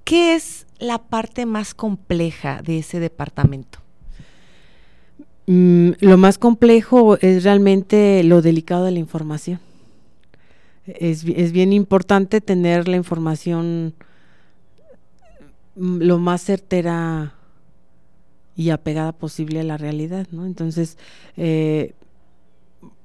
[0.03, 3.79] ¿Qué es la parte más compleja de ese departamento?
[5.47, 9.61] Mm, lo más complejo es realmente lo delicado de la información.
[10.99, 13.95] Es, es bien importante tener la información
[15.77, 17.35] mm, lo más certera
[18.57, 20.45] y apegada posible a la realidad, ¿no?
[20.45, 20.99] Entonces,
[21.37, 21.95] eh,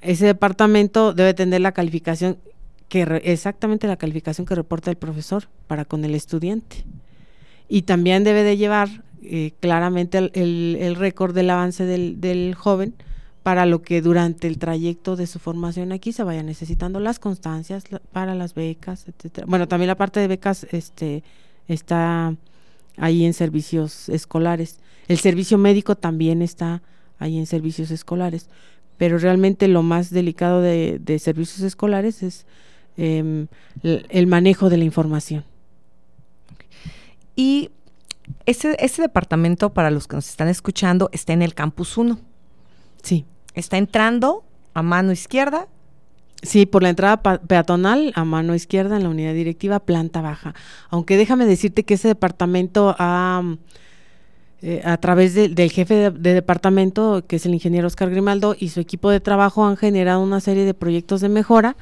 [0.02, 2.38] ese departamento debe tener la calificación
[2.90, 6.86] que exactamente la calificación que reporta el profesor para con el estudiante
[7.68, 12.94] y también debe de llevar eh, claramente el, récord del avance del, joven
[13.46, 17.84] para lo que durante el trayecto de su formación aquí se vaya necesitando las constancias
[18.12, 19.46] para las becas, etcétera.
[19.48, 21.24] Bueno, también la parte de becas este
[21.68, 22.36] está
[22.98, 24.80] ahí en servicios escolares.
[25.08, 26.82] El servicio médico también está
[27.20, 28.50] ahí en servicios escolares,
[28.98, 32.48] pero realmente lo más delicado de, servicios escolares es
[32.98, 33.46] em,
[33.84, 35.46] el manejo de la información.
[37.36, 37.70] Y
[38.48, 42.18] ese, ese departamento, para los que nos están escuchando, está en el campus 1.
[43.04, 43.24] Sí.
[43.56, 45.68] Está entrando a mano izquierda.
[46.44, 50.54] Sí, por la entrada peatonal a mano izquierda en la unidad directiva, planta baja.
[50.90, 53.42] Aunque déjame decirte que ese departamento ha,
[54.62, 58.70] eh, a través del jefe de, de, departamento, que es el ingeniero Oscar Grimaldo, y
[58.70, 61.76] su equipo de trabajo han generado una serie de proyectos de mejora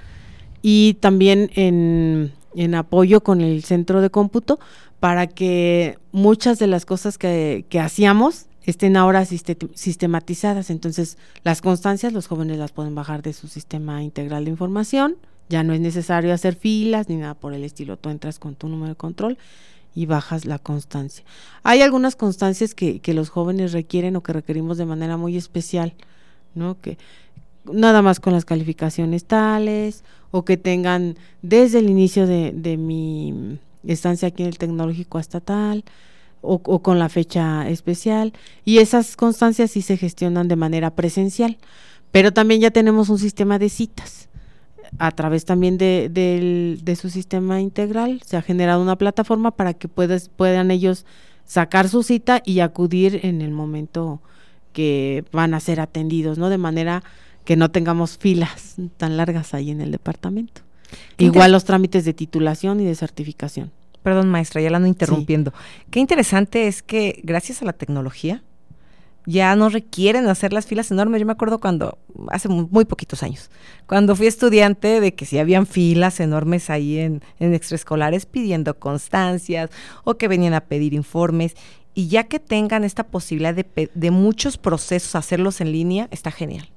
[0.62, 4.60] y también en, en apoyo con el centro de cómputo
[5.00, 10.70] para que muchas de las cosas que, hacíamos estén ahora sistematizadas.
[10.70, 15.16] Entonces, las constancias los jóvenes las pueden bajar de su sistema integral de información.
[15.50, 17.98] Ya no es necesario hacer filas ni nada por el estilo.
[17.98, 19.38] Tú entras con tu número de control
[19.96, 21.24] y bajas la constancia.
[21.64, 25.94] Hay algunas constancias que, que los jóvenes requieren o que requerimos de manera muy especial,
[26.56, 26.80] ¿no?
[26.80, 26.98] Que
[27.66, 33.60] nada más con las calificaciones tales o que tengan desde el inicio de, de mi
[33.86, 35.84] estancia aquí en el tecnológico estatal
[36.44, 41.58] o, o, con la fecha especial y esas constancias sí se gestionan de manera presencial
[42.12, 44.30] pero también ya tenemos un sistema de citas
[45.00, 46.10] a través también de,
[46.82, 51.06] de, su sistema integral se ha generado una plataforma para que puedas, puedan ellos
[51.46, 54.22] sacar su cita y acudir en el momento
[54.72, 56.50] que van a ser atendidos, ¿no?
[56.50, 57.04] De manera
[57.46, 60.62] que no tengamos filas tan largas ahí en el departamento.
[61.18, 63.72] Igual los trámites de titulación y de certificación.
[64.04, 65.54] Perdón, maestra, ya la ando interrumpiendo.
[65.90, 68.44] Qué interesante es que gracias a la tecnología
[69.26, 71.22] ya no requieren hacer las filas enormes.
[71.22, 71.98] Yo me acuerdo cuando,
[72.30, 73.50] hace muy, poquitos años,
[73.88, 79.70] cuando fui estudiante de que si habían filas enormes ahí en, en extraescolares pidiendo constancias
[80.04, 81.56] o que venían a pedir informes.
[81.96, 86.70] Y ya que tengan esta posibilidad de, de muchos procesos hacerlos en línea, está genial.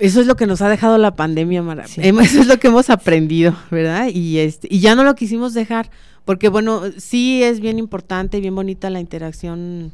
[0.00, 1.84] Eso es lo que nos ha dejado la pandemia, Mara.
[1.96, 4.08] Eso es lo que hemos aprendido, ¿verdad?
[4.12, 5.90] Y este, y ya no lo quisimos dejar,
[6.24, 9.92] porque bueno, sí es bien importante, bien bonita la interacción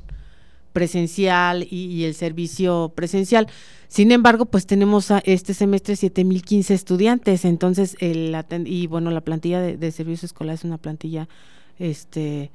[0.72, 3.48] presencial y, el servicio presencial.
[3.88, 9.60] Sin embargo, pues tenemos a este semestre 7015 estudiantes, entonces el y bueno, la plantilla
[9.60, 11.28] de, de servicio escolar es una plantilla
[11.78, 12.50] este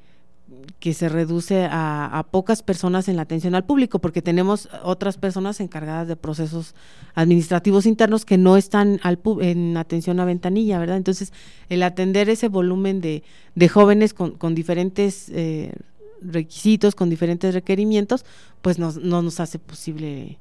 [0.78, 5.60] que se reduce a, pocas personas en la atención al público, porque tenemos otras personas
[5.60, 6.74] encargadas de procesos
[7.14, 9.00] administrativos internos que no están
[9.40, 10.96] en atención a ventanilla, ¿verdad?
[10.96, 11.32] Entonces,
[11.68, 13.22] el atender ese volumen de,
[13.68, 15.72] jóvenes con, diferentes eh,
[16.20, 18.24] requisitos, con diferentes requerimientos,
[18.60, 20.38] pues no nos hace posible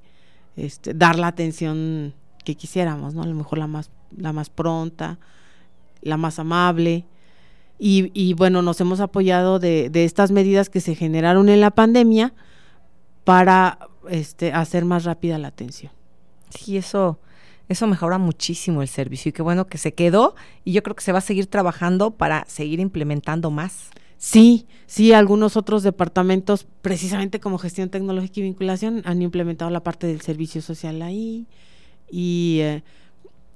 [0.56, 3.24] este, dar la atención que quisiéramos, ¿no?
[3.24, 5.19] A lo mejor la más, la más pronta,
[6.02, 7.06] la más amable,
[7.84, 12.32] y, bueno, nos hemos apoyado de, estas medidas que se generaron en la pandemia
[13.24, 15.91] para este, hacer más rápida la atención.
[16.52, 17.20] Sí, eso,
[17.70, 21.04] eso mejora muchísimo el servicio y qué bueno que se quedó y yo creo que
[21.04, 23.89] se va a seguir trabajando para seguir implementando más.
[24.20, 30.06] Sí, sí, algunos otros departamentos, precisamente como gestión tecnológica y vinculación, han implementado la parte
[30.06, 31.48] del servicio social ahí
[32.12, 32.84] y eh,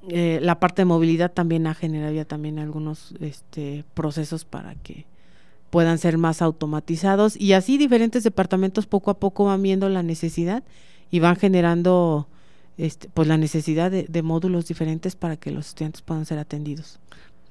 [0.10, 5.06] eh, la parte de movilidad también ha generado ya también algunos este, procesos para que
[5.70, 10.64] puedan ser más automatizados y así diferentes departamentos poco a poco van viendo la necesidad
[11.12, 12.28] y van generando
[12.78, 17.00] este, pues la necesidad de, de módulos diferentes para que los estudiantes puedan ser atendidos.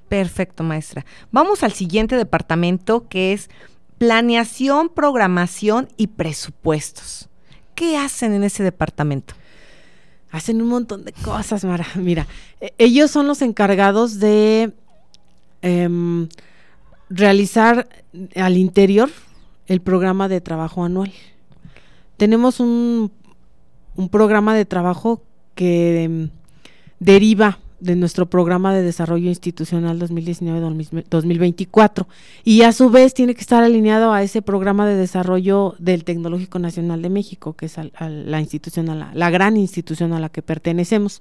[0.08, 1.04] Perfecto, maestra.
[1.32, 3.50] Vamos al siguiente departamento que es
[3.98, 7.28] planeación, programación y presupuestos.
[7.74, 9.34] ¿Qué hacen en ese departamento?
[10.34, 11.86] Hacen un montón de cosas, Mara.
[11.94, 12.26] Mira,
[12.60, 14.72] e, ellos son los encargados de
[15.62, 16.28] em,
[17.08, 17.88] realizar
[18.34, 19.10] al interior
[19.66, 21.12] el programa de trabajo anual.
[22.16, 23.12] Tenemos un,
[23.94, 25.22] un programa de trabajo
[25.54, 26.30] que em,
[26.98, 32.06] deriva de nuestro programa de desarrollo institucional 2019-2024
[32.42, 36.58] y a su vez tiene que estar alineado a ese programa de desarrollo del Tecnológico
[36.58, 41.20] Nacional de México, que es la institución, a la, gran institución a la que pertenecemos.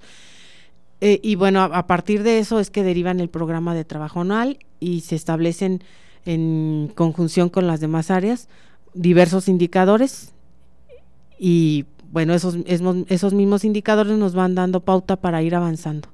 [1.02, 4.58] Eh, y bueno, a, partir de eso es que derivan el programa de trabajo anual
[4.80, 5.84] y se establecen
[6.24, 8.48] en conjunción con las demás áreas
[8.94, 10.32] diversos indicadores.
[11.38, 16.13] Y bueno, esos, esos mismos indicadores nos van dando pauta para ir avanzando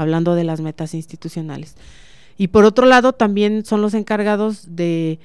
[0.00, 1.76] hablando de las metas institucionales.
[2.38, 5.18] Y por otro lado, también son los encargados de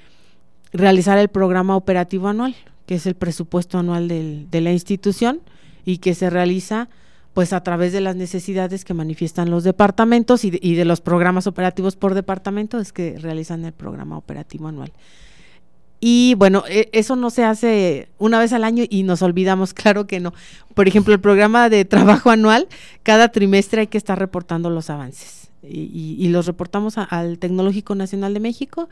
[0.73, 2.55] realizar el programa operativo anual,
[2.85, 5.39] que es el presupuesto anual de la institución
[5.85, 6.89] y que se realiza
[7.33, 10.99] pues a través de las necesidades que manifiestan los departamentos y de, y de los
[10.99, 14.91] programas operativos por departamento es que realizan el programa operativo anual.
[16.07, 20.05] Y bueno, e, eso no se hace una vez al año y nos olvidamos, claro
[20.05, 20.35] que no.
[20.75, 22.67] Por ejemplo, el programa de trabajo anual,
[23.01, 28.39] cada trimestre hay que estar reportando los avances y, los reportamos al Tecnológico Nacional de
[28.39, 28.87] México.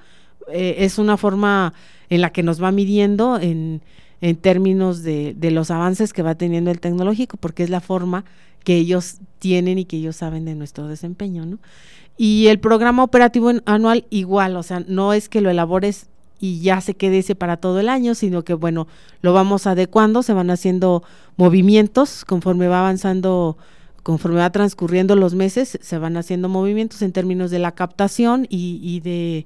[0.51, 1.75] Eh, es una forma
[2.09, 3.83] en la que nos va midiendo en,
[4.21, 8.25] en términos de, de, los avances que va teniendo el tecnológico, porque es la forma
[8.63, 11.59] que ellos tienen y que ellos saben de nuestro desempeño, ¿no?
[12.17, 16.07] Y el programa operativo anual igual, o sea, no es que lo elabores
[16.43, 18.85] y ya se quede ese para todo el año, sino que bueno,
[19.21, 21.01] lo vamos adecuando, se van haciendo
[21.37, 23.57] movimientos conforme va avanzando,
[24.03, 28.99] conforme va transcurriendo los meses, se van haciendo movimientos en términos de la captación y,
[28.99, 29.45] de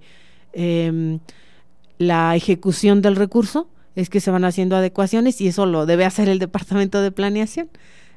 [0.53, 1.19] em,
[1.99, 6.27] la ejecución del recurso, es que se van haciendo adecuaciones y eso lo debe hacer
[6.29, 7.69] el departamento de planeación.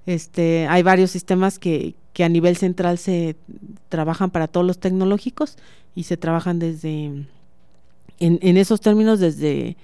[0.07, 3.37] Este, hay varios sistemas que, que a nivel central se
[3.91, 5.59] trabajan para todos los tecnológicos
[5.95, 7.27] y se trabajan desde
[8.21, 9.77] en, esos términos desde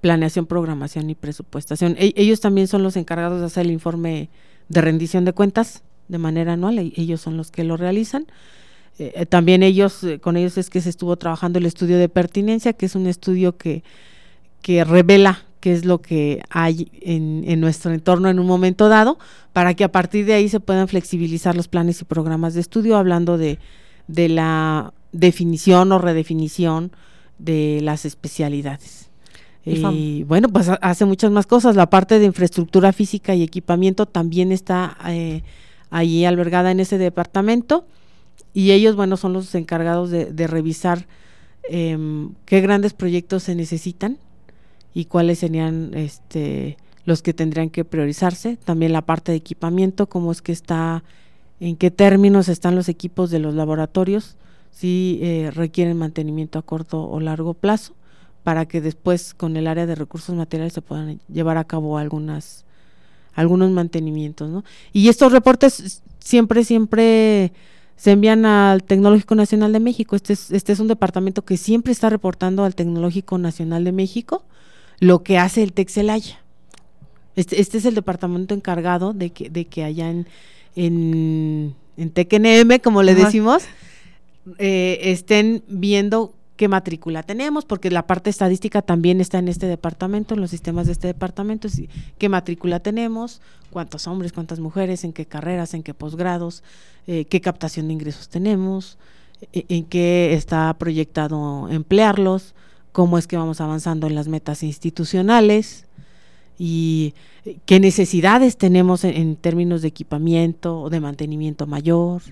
[0.00, 1.96] planeación, programación y presupuestación.
[1.98, 4.28] E, ellos también son los encargados de hacer el informe
[4.68, 8.26] de rendición de cuentas de manera anual, e, ellos son los que lo realizan.
[8.98, 12.08] Eh, eh, también ellos, eh, con ellos es que se estuvo trabajando el estudio de
[12.08, 13.82] pertinencia, que es un estudio que,
[14.62, 19.18] que revela qué es lo que hay en, en, nuestro entorno en un momento dado,
[19.52, 22.96] para que a partir de ahí se puedan flexibilizar los planes y programas de estudio,
[22.96, 23.58] hablando de,
[24.06, 26.92] de la definición o redefinición
[27.38, 29.10] de las especialidades.
[29.66, 31.74] Y bueno, pues hace muchas más cosas.
[31.74, 35.42] La parte de infraestructura física y equipamiento también está eh,
[35.90, 37.86] ahí albergada en ese departamento.
[38.52, 41.06] Y ellos, bueno, son los encargados de, revisar
[41.70, 44.18] em, qué grandes proyectos se necesitan
[44.92, 46.76] y cuáles serían este,
[47.06, 48.56] los que tendrían que priorizarse.
[48.56, 51.02] También la parte de equipamiento, cómo es que está,
[51.58, 54.36] en qué términos están los equipos de los laboratorios
[54.74, 57.94] si eh, requieren mantenimiento a corto o largo plazo
[58.42, 62.64] para que después con el área de recursos materiales se puedan llevar a cabo algunas
[63.34, 64.64] algunos mantenimientos, ¿no?
[64.92, 67.52] Y estos reportes siempre siempre
[67.96, 70.16] se envían al Tecnológico Nacional de México.
[70.16, 74.44] Este es, este es un departamento que siempre está reportando al Tecnológico Nacional de México
[75.00, 76.40] lo que hace el Texelaya.
[77.36, 80.26] Este, este es el departamento encargado de que, de que allá en,
[80.76, 83.64] en, en TQNM, como le decimos,
[84.58, 90.34] eh, estén viendo qué matrícula tenemos, porque la parte estadística también está en este departamento,
[90.34, 91.68] en los sistemas de este departamento,
[92.18, 93.40] qué matrícula tenemos,
[93.70, 96.62] cuántos hombres, cuántas mujeres, en qué carreras, en qué posgrados,
[97.06, 98.98] eh, qué captación de ingresos tenemos,
[99.52, 102.54] e, en qué está proyectado emplearlos,
[102.92, 105.86] cómo es que vamos avanzando en las metas institucionales
[106.56, 107.14] y
[107.44, 112.22] eh, qué necesidades tenemos en términos de equipamiento o de mantenimiento mayor.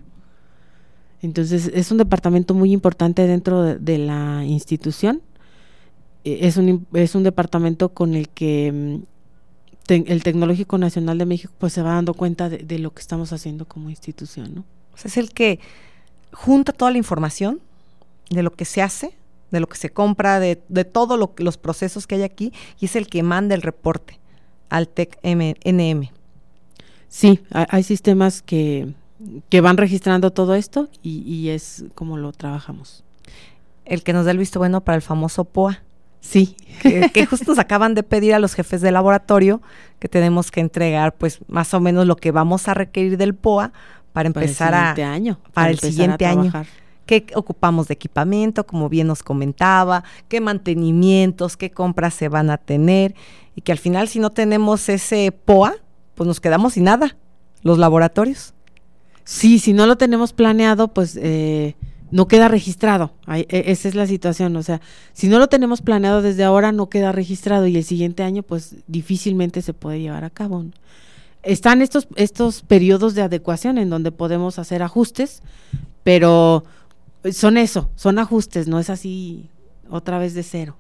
[1.23, 5.23] Entonces, es un departamento muy importante dentro de, la institución.
[6.25, 11.53] E, es un, es un departamento con el que mm, el Tecnológico Nacional de México
[11.59, 14.65] pues se va dando cuenta de, lo que estamos haciendo como institución, ¿no?
[15.05, 15.59] es el que
[16.33, 17.61] junta toda la información
[18.31, 19.15] de lo que se hace,
[19.51, 22.97] de lo que se compra, de, de todos los procesos que hay aquí, y es
[22.97, 24.19] el que manda el reporte
[24.71, 26.11] al TEC NM.
[27.09, 28.95] Sí, hay sistemas que
[29.49, 33.05] que van registrando todo esto y, es como lo trabajamos.
[33.85, 35.83] El que nos da el visto bueno para el famoso POA.
[36.21, 36.57] Sí.
[36.81, 39.61] Que, justo nos acaban de pedir a los jefes de laboratorio
[39.99, 43.73] que tenemos que entregar pues más o menos lo que vamos a requerir del POA
[44.13, 45.39] para empezar para el siguiente año.
[45.53, 46.53] Para, el siguiente año.
[47.07, 48.65] ¿Qué ocupamos de equipamiento?
[48.65, 53.15] Como bien nos comentaba, qué mantenimientos, qué compras se van a tener
[53.57, 55.75] y que al final si no tenemos ese POA,
[56.15, 57.17] pues nos quedamos sin nada,
[57.63, 58.55] los laboratorios.
[59.25, 61.77] Sí, si no lo tenemos planeado, pues eh,
[62.11, 63.13] no queda registrado.
[63.27, 64.55] E, esa es la situación.
[64.57, 64.81] O sea,
[65.13, 68.77] si no lo tenemos planeado desde ahora, no queda registrado y el siguiente año, pues
[68.87, 70.65] difícilmente se puede llevar a cabo.
[71.43, 75.43] están estos, estos periodos de adecuación en donde podemos hacer ajustes,
[76.05, 76.65] pero
[77.33, 79.49] son eso, son ajustes, no es así
[79.89, 80.77] otra vez de cero.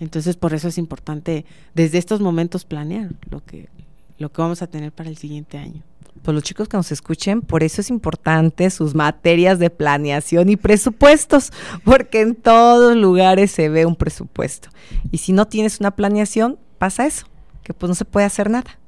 [0.00, 3.68] Entonces, por eso es importante desde estos momentos planear lo que,
[4.18, 5.82] lo que vamos a tener para el siguiente año.
[6.24, 10.56] Pues los chicos que nos escuchen, por eso es importante sus materias de planeación y
[10.56, 11.52] presupuestos,
[11.84, 14.70] porque en todos lugares se ve un presupuesto.
[15.10, 17.26] Y si no tienes una planeación, pasa eso,
[17.62, 18.78] que pues no se puede hacer nada.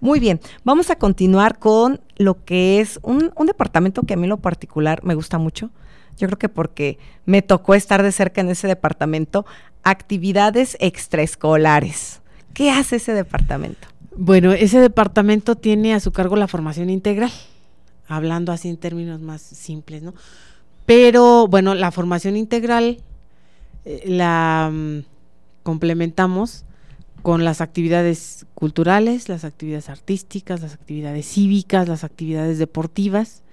[0.00, 4.30] Muy bien, vamos a continuar con lo que es un, departamento que a mí en
[4.30, 5.68] lo particular me gusta mucho.
[6.16, 9.44] Yo creo que porque me tocó estar de cerca en ese departamento,
[9.82, 12.22] actividades extraescolares.
[12.54, 13.88] ¿Qué hace ese departamento?
[14.20, 17.30] Bueno, ese departamento tiene a su cargo la formación integral,
[18.08, 20.12] hablando así en términos más simples, ¿no?
[20.86, 22.98] Pero bueno, la formación integral
[23.84, 25.04] eh, la mm,
[25.62, 26.64] complementamos
[27.22, 33.44] con las actividades culturales, las actividades artísticas, las actividades cívicas, las actividades deportivas,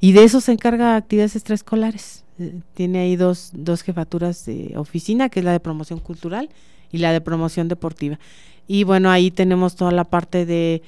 [0.00, 2.24] y de eso se encarga actividades extraescolares.
[2.38, 6.48] Eh, tiene ahí dos, dos jefaturas de oficina, que es la de promoción cultural
[6.90, 8.18] y la de promoción deportiva.
[8.66, 10.82] Y bueno, ahí tenemos toda la parte de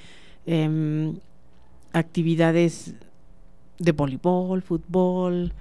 [0.46, 1.16] em,
[1.92, 2.94] actividades
[3.78, 5.52] de voleibol, fútbol,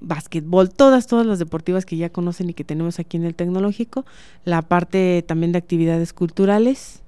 [0.00, 4.04] básquetbol, todas, todas las deportivas que ya conocen y que tenemos aquí en el tecnológico,
[4.44, 7.02] la parte también de actividades culturales,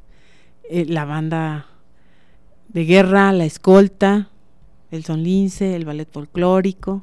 [0.70, 1.66] eh, la banda
[2.68, 4.28] de guerra, la escolta,
[4.90, 7.02] el son lince, el ballet folclórico,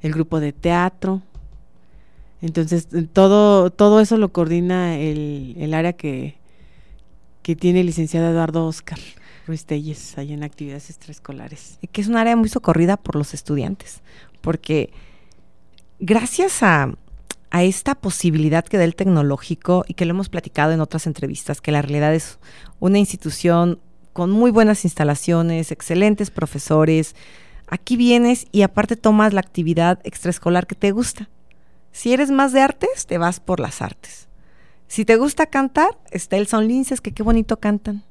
[0.00, 1.22] el grupo de teatro,
[2.40, 6.38] entonces, todo, todo eso lo coordina el, el área que,
[7.42, 8.98] que tiene el licenciado Eduardo Oscar
[9.46, 11.78] Ruiz Telles, ahí en actividades extraescolares.
[11.90, 14.02] Que es un área muy socorrida por los estudiantes,
[14.40, 14.90] porque
[15.98, 16.92] gracias a,
[17.50, 21.60] a esta posibilidad que da el tecnológico y que lo hemos platicado en otras entrevistas,
[21.60, 22.38] que la realidad es
[22.78, 23.80] una institución
[24.12, 27.16] con muy buenas instalaciones, excelentes profesores,
[27.66, 31.28] aquí vienes y aparte tomas la actividad extraescolar que te gusta.
[31.92, 34.28] Si eres más de artes, te vas por las artes.
[34.86, 38.04] Si te gusta cantar, está el Son Linces, que qué bonito cantan.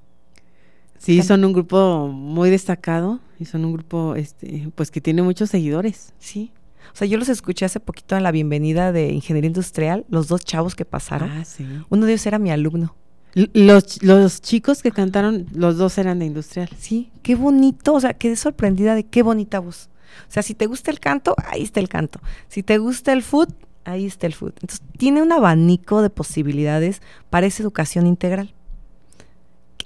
[0.99, 5.49] Sí, son un grupo muy destacado y son un grupo este, pues que tiene muchos
[5.49, 6.13] seguidores.
[6.19, 6.51] Sí.
[6.93, 10.41] O sea, yo los escuché hace poquito en la bienvenida de Ingeniería Industrial, los dos
[10.43, 11.29] chavos que pasaron.
[11.29, 11.65] Ah, sí.
[11.89, 12.95] Uno de ellos era mi alumno.
[13.35, 16.69] los, los chicos que cantaron, los dos eran de industrial.
[16.77, 19.89] Sí, qué bonito, o sea, quedé sorprendida de qué bonita voz.
[20.27, 22.19] O sea, si te gusta el canto, ahí está el canto.
[22.47, 23.53] Si te gusta el foot,
[23.87, 24.53] ahí está el food.
[24.61, 28.53] Entonces, tiene un abanico de posibilidades para esa educación integral.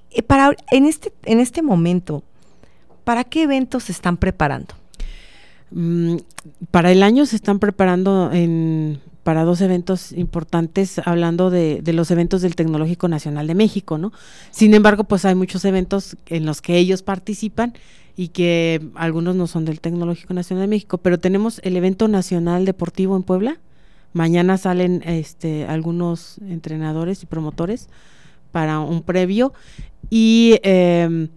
[0.09, 2.23] Eh, para, en, este, en este momento,
[3.03, 4.73] ¿para qué eventos se están preparando?
[5.69, 6.17] Mm,
[6.71, 12.09] para el año se están preparando en, para dos eventos importantes, hablando de, de, los
[12.09, 14.11] eventos del Tecnológico Nacional de México, ¿no?
[14.49, 17.73] Sin embargo, pues hay muchos eventos en los que ellos participan
[18.17, 22.65] y que algunos no son del Tecnológico Nacional de México, pero tenemos el evento nacional
[22.65, 23.59] deportivo en Puebla,
[24.13, 27.89] Mañana salen este, algunos entrenadores y promotores
[28.51, 29.53] para un previo.
[30.09, 31.29] Y em,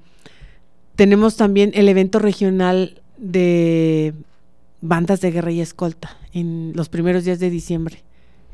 [0.97, 4.15] tenemos también el evento regional de
[4.81, 8.03] bandas de guerra y escolta en los primeros días de diciembre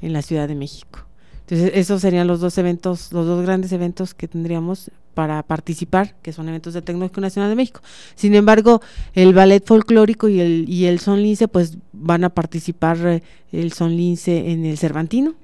[0.02, 1.00] en la Ciudad de México.
[1.40, 4.90] Entonces, esos serían los dos eventos, los dos grandes eventos que tendríamos
[5.20, 7.82] para participar, que son eventos de Tecnológico Nacional de México.
[8.14, 8.80] Sin embargo,
[9.12, 13.70] el ballet folclórico y el, y el son lince, pues van a participar eh, el
[13.74, 15.34] son lince en el Cervantino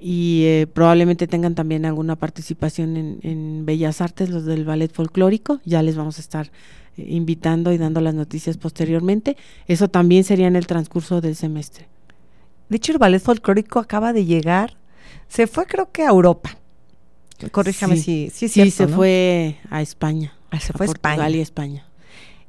[0.00, 5.60] y eh, probablemente tengan también alguna participación en, Bellas Artes, los del ballet folclórico.
[5.66, 6.50] Ya les vamos a estar
[6.96, 9.36] eh, invitando y dando las noticias posteriormente.
[9.66, 11.88] Eso también sería en el transcurso del semestre.
[12.70, 14.78] De hecho, el ballet folclórico acaba de llegar
[15.28, 16.56] se fue creo que a Europa.
[17.50, 20.34] Corríjame si, si es Sí, se fue a España.
[20.50, 21.86] Ah, se fue a Portugal y España.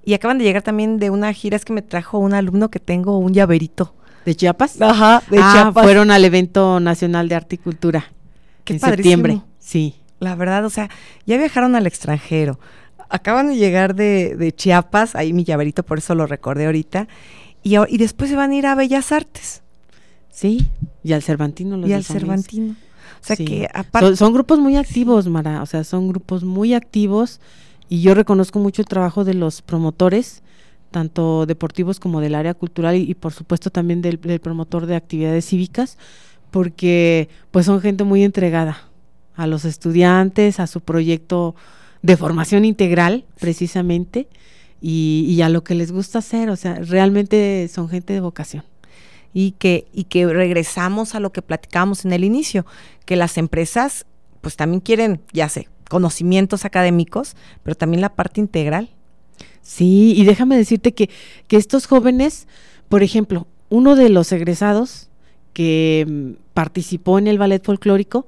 [0.03, 2.79] Y acaban de llegar también de una gira, es que me trajo un alumno que
[2.79, 3.93] tengo un llaverito.
[4.25, 4.81] ¿De Chiapas?
[4.81, 5.83] Ajá, de ah, Chiapas.
[5.83, 8.11] fueron al evento nacional de arte y cultura.
[8.63, 9.41] Qué en septiembre.
[9.59, 9.95] Sí.
[10.19, 10.89] La verdad, o sea,
[11.25, 12.59] ya viajaron al extranjero.
[13.09, 17.07] Acaban de llegar de, de Chiapas, ahí mi llaverito, por eso lo recordé ahorita.
[17.63, 19.61] Y, y después se van a ir a Bellas Artes.
[20.31, 20.67] Sí,
[21.03, 21.77] y al Cervantino.
[21.77, 22.75] Los y al Cervantino.
[23.22, 24.15] O sea que aparte...
[24.15, 27.39] Son, grupos muy activos, Mara, o sea, son grupos muy activos
[27.89, 30.43] y yo reconozco mucho el trabajo de los promotores,
[30.91, 35.97] tanto deportivos como del área cultural y, por supuesto también del, promotor de actividades cívicas,
[36.51, 38.89] porque pues son gente muy entregada
[39.36, 41.55] a los estudiantes, a su proyecto
[42.01, 44.28] de formación integral, precisamente,
[44.82, 48.63] y, y a lo que les gusta hacer, o sea, realmente son gente de vocación
[49.34, 52.65] y que, y que regresamos a lo que platicábamos en el inicio,
[53.05, 54.05] que las empresas
[54.41, 58.89] pues también quieren, ya sé, conocimientos académicos, pero también la parte integral.
[59.61, 61.09] Sí, y déjame decirte que,
[61.47, 62.47] que estos jóvenes,
[62.88, 65.09] por ejemplo, uno de los egresados
[65.53, 68.27] que mm, participó en el ballet folclórico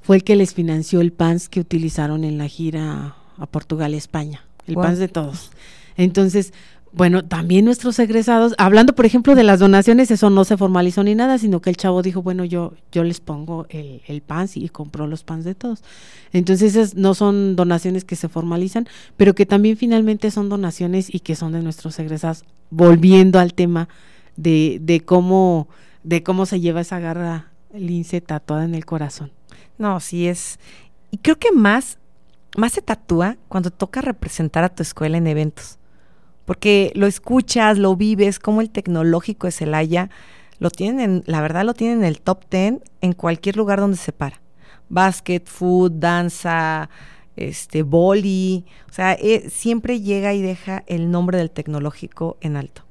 [0.00, 3.98] fue el que les financió el PANS que utilizaron en la gira a Portugal y
[3.98, 5.50] España, el PANS de todos.
[5.96, 6.52] Entonces,
[6.92, 11.14] bueno, también nuestros egresados, hablando por ejemplo de las donaciones, eso no se formalizó ni
[11.14, 14.68] nada, sino que el chavo dijo, bueno, yo, yo les pongo el, el PANS y
[14.68, 15.82] compró los PANS de todos.
[16.32, 18.86] Entonces esas no son donaciones que se formalizan,
[19.16, 23.88] pero que también finalmente son donaciones y que son de nuestros egresados, volviendo al tema
[24.36, 25.68] de, de cómo,
[26.02, 29.32] de cómo se lleva esa garra lince tatuada en el corazón.
[29.78, 30.58] No, sí es.
[31.10, 31.98] Y creo que más,
[32.56, 35.78] más se tatúa cuando toca representar a tu escuela en eventos.
[36.44, 40.10] Porque lo escuchas, lo vives, como el tecnológico de Celaya
[40.58, 43.96] lo tienen, en, la verdad lo tienen en el top ten en cualquier lugar donde
[43.96, 44.40] se para.
[44.88, 46.88] Básquet, food, danza,
[47.36, 52.82] este, boli, o sea, eh, siempre llega y deja el nombre del tecnológico en alto.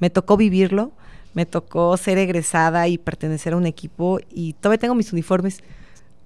[0.00, 0.92] Me tocó vivirlo,
[1.32, 5.62] me tocó ser egresada y pertenecer a un equipo y todavía tengo mis uniformes.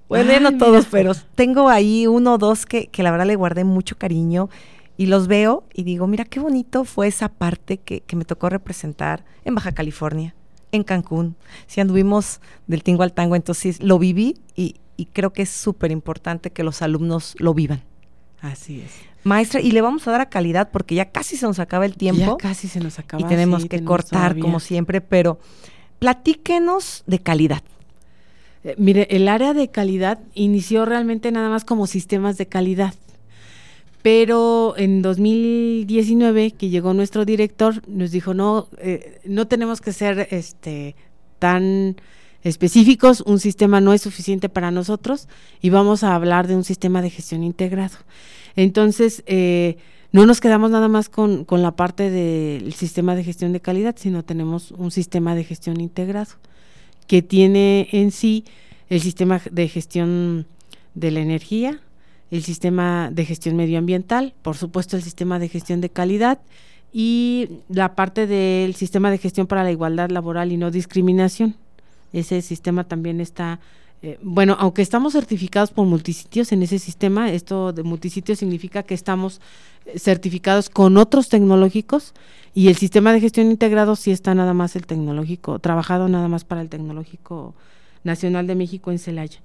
[0.09, 3.65] Bueno, no todos, pero tengo ahí uno o dos que, que, la verdad le guardé
[3.65, 4.49] mucho cariño
[4.99, 8.51] y los veo y digo, mira qué bonito fue esa parte que, que me tocó
[8.51, 10.35] representar en Baja California,
[10.73, 11.37] en Cancún.
[11.69, 15.93] Si anduvimos del tingo al tango, entonces lo viví y, y creo que es súper
[15.93, 17.85] importante que los alumnos lo vivan.
[18.41, 18.91] Así es.
[19.23, 21.97] Maestra, y le vamos a dar a calidad porque ya casi se nos acaba el
[21.97, 22.37] tiempo.
[22.41, 23.21] Ya casi se nos acaba.
[23.21, 24.43] Y tenemos sí, que tenemos cortar todavía.
[24.43, 25.39] como siempre, pero
[26.01, 27.63] platíquenos de calidad.
[28.65, 32.95] Eh, mire, el área de calidad inició realmente nada más como sistemas de calidad.
[34.09, 40.29] Pero en 2019, que llegó nuestro director, nos dijo, no, eh, no tenemos que ser
[40.31, 40.97] este,
[41.39, 41.97] tan
[42.43, 45.29] específicos, un sistema no es suficiente para nosotros
[45.61, 47.99] y vamos a hablar de un sistema de gestión integrado.
[48.57, 49.77] Entonces, eh,
[50.11, 53.95] no nos quedamos nada más con, con la parte del sistema de gestión de calidad,
[53.99, 56.33] sino tenemos un sistema de gestión integrado
[57.07, 58.47] que tiene en sí
[58.89, 60.47] el sistema de gestión
[60.95, 61.83] de la energía,
[62.31, 66.39] el sistema de gestión medioambiental, por supuesto el sistema de gestión de calidad
[66.93, 71.57] y la parte del sistema de gestión para la igualdad laboral y no discriminación.
[72.13, 73.61] Ese sistema también está,
[74.03, 78.95] eh, bueno, aunque estamos certificados por multisitios en ese sistema, esto de multisitios significa que
[78.95, 79.41] estamos
[79.85, 82.15] eh, certificados con otros tecnológicos
[82.55, 86.45] y el sistema de gestión integrado sí está nada más el tecnológico, trabajado nada más
[86.45, 87.55] para el tecnológico
[88.05, 89.41] nacional de México en Celaya.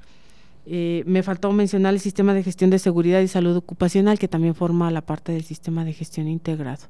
[0.65, 4.55] Eh, me faltó mencionar el sistema de gestión de seguridad y salud ocupacional, que también
[4.55, 6.83] forma la parte del sistema de gestión integrado.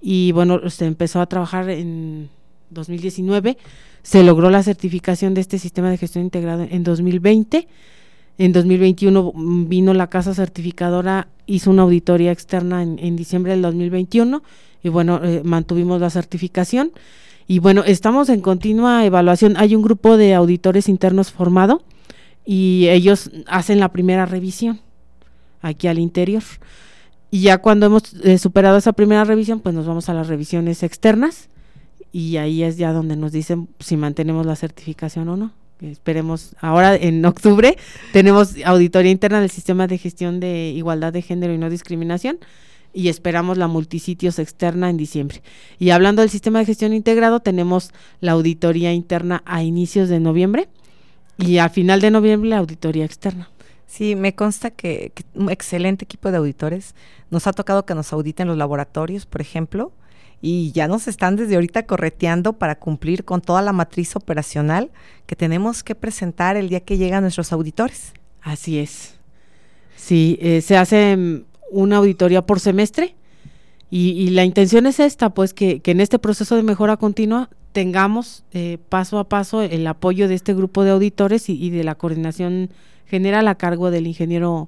[0.00, 2.28] Y bueno, se empezó a trabajar en
[2.70, 3.56] 2019,
[4.02, 7.68] se logró la certificación de este sistema de gestión integrado en 2020.
[8.38, 9.32] En 2021
[9.66, 14.42] vino la casa certificadora, hizo una auditoría externa en, diciembre del 2021
[14.84, 16.92] y bueno, eh, mantuvimos la certificación.
[17.48, 19.56] Y bueno, estamos en continua evaluación.
[19.56, 21.82] Hay un grupo de auditores internos formado
[22.50, 24.80] y ellos hacen la primera revisión
[25.60, 26.42] aquí al interior.
[27.30, 30.82] Y ya cuando hemos eh, superado esa primera revisión, pues nos vamos a las revisiones
[30.82, 31.50] externas
[32.10, 35.52] y ahí es ya donde nos dicen si mantenemos la certificación o no.
[35.82, 37.76] Esperemos, ahora en octubre
[38.14, 42.38] tenemos auditoría interna del sistema de gestión de igualdad de género y no discriminación
[42.94, 45.42] y esperamos la multisitios externa en diciembre.
[45.78, 47.90] Y hablando del sistema de gestión integrado, tenemos
[48.20, 50.70] la auditoría interna a inicios de noviembre
[51.38, 53.50] y a final de noviembre la auditoría externa.
[53.86, 56.94] Sí, me consta que, que, un excelente equipo de auditores.
[57.30, 59.92] Nos ha tocado que nos auditen los laboratorios, por ejemplo,
[60.40, 64.90] y ya nos están desde ahorita correteando para cumplir con toda la matriz operacional
[65.26, 68.12] que tenemos que presentar el día que llegan nuestros auditores.
[68.42, 69.14] Así es.
[69.96, 73.16] Sí, eh, se hace una auditoría por semestre
[73.90, 77.48] y, y, la intención es esta, pues que, que, en este proceso de mejora continua
[77.78, 81.94] tengamos eh, paso a paso el apoyo de este grupo de auditores y, de la
[81.94, 82.70] coordinación
[83.06, 84.66] general a cargo del ingeniero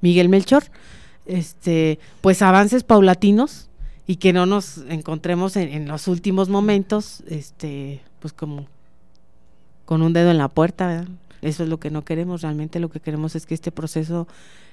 [0.00, 0.62] Miguel Melchor,
[1.26, 3.68] este, pues avances paulatinos
[4.06, 8.66] y que no nos encontremos en, en los últimos momentos, este, pues como
[9.84, 11.08] con un dedo en la puerta, ¿verdad?
[11.40, 14.28] Eso es lo que no queremos, realmente lo que queremos es que este proceso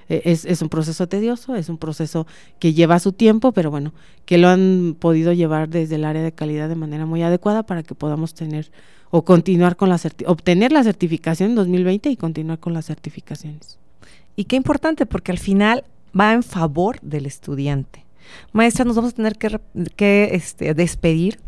[0.09, 2.25] es, es, un proceso tedioso, es un proceso
[2.57, 3.93] que lleva su tiempo, pero bueno,
[4.25, 7.83] que lo han podido llevar desde el área de calidad de manera muy adecuada para
[7.83, 8.71] que podamos tener
[9.11, 13.77] o continuar con la obtener la certificación en 2020 y continuar con las certificaciones.
[14.35, 15.83] Y qué importante, porque al final
[16.19, 18.05] va en favor del estudiante.
[18.51, 19.59] Maestra, nos vamos a tener que,
[19.95, 21.39] que este, despedir.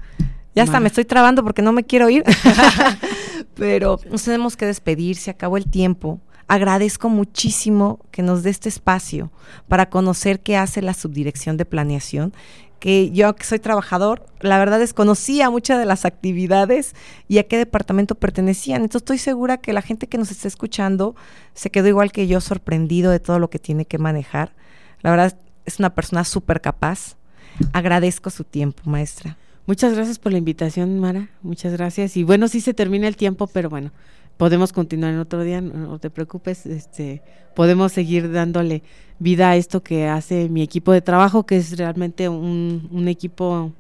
[0.54, 2.24] Ya está, me estoy trabando porque no me quiero ir.
[3.56, 6.20] Pero nos tenemos que despedir, se acabó el tiempo.
[6.52, 9.32] Agradezco muchísimo que nos dé este espacio
[9.70, 12.34] para conocer qué hace la subdirección de planeación
[12.78, 16.94] que yo que soy trabajador, la verdad desconocía muchas de las actividades
[17.30, 18.82] y a qué departamento pertenecían.
[18.82, 21.16] Entonces estoy segura que la gente que nos está escuchando
[21.54, 24.52] se quedó igual que yo sorprendido de todo lo que tiene que manejar.
[25.04, 27.16] La verdad es una persona súper capaz.
[27.72, 29.38] Agradezco su tiempo, maestra.
[29.68, 31.30] Muchas gracias por la invitación, Mara.
[31.44, 32.18] Muchas gracias.
[32.18, 33.92] Y bueno, sí se termina el tiempo, pero bueno,
[34.42, 37.22] podemos continuar en otro día, no te preocupes, este,
[37.54, 38.82] podemos seguir dándole
[39.20, 43.72] vida a esto que hace mi equipo de trabajo, que es realmente un, un equipo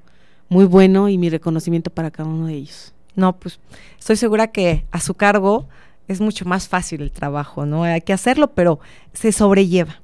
[0.49, 2.93] muy bueno y mi reconocimiento para cada uno de ellos.
[3.15, 3.59] No, pues
[3.97, 5.67] estoy segura que a su cargo
[6.07, 7.81] es mucho más fácil el trabajo, ¿no?
[7.81, 8.79] Hay que hacerlo, pero
[9.13, 9.99] se sobrelleva.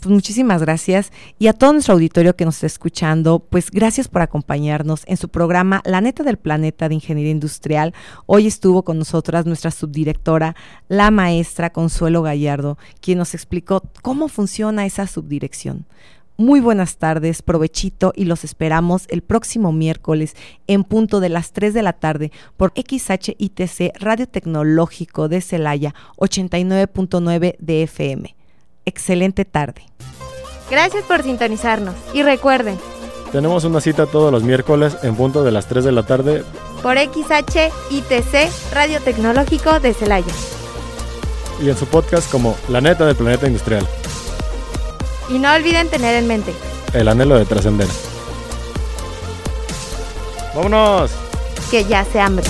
[0.00, 1.12] Pues muchísimas gracias.
[1.38, 5.28] Y a todo nuestro auditorio que nos está escuchando, pues gracias por acompañarnos en su
[5.28, 7.94] programa La Neta del Planeta de Ingeniería Industrial.
[8.26, 10.56] Hoy estuvo con nosotras nuestra subdirectora,
[10.88, 15.86] la maestra Consuelo Gallardo, quien nos explicó cómo funciona esa subdirección.
[16.36, 20.34] Muy buenas tardes, provechito y los esperamos el próximo miércoles
[20.66, 27.54] en punto de las 3 de la tarde por XHITC Radio Tecnológico de Celaya 89.9
[27.60, 28.34] de FM
[28.84, 29.82] excelente tarde.
[30.70, 32.78] Gracias por sintonizarnos y recuerden,
[33.32, 36.44] tenemos una cita todos los miércoles en punto de las 3 de la tarde
[36.82, 40.32] por XHITC Radio Tecnológico de Celaya.
[41.60, 43.86] Y en su podcast como La neta del planeta industrial.
[45.28, 46.52] Y no olviden tener en mente
[46.92, 47.88] el anhelo de trascender.
[50.54, 51.10] ¡Vámonos!
[51.70, 52.46] Que ya se hambre.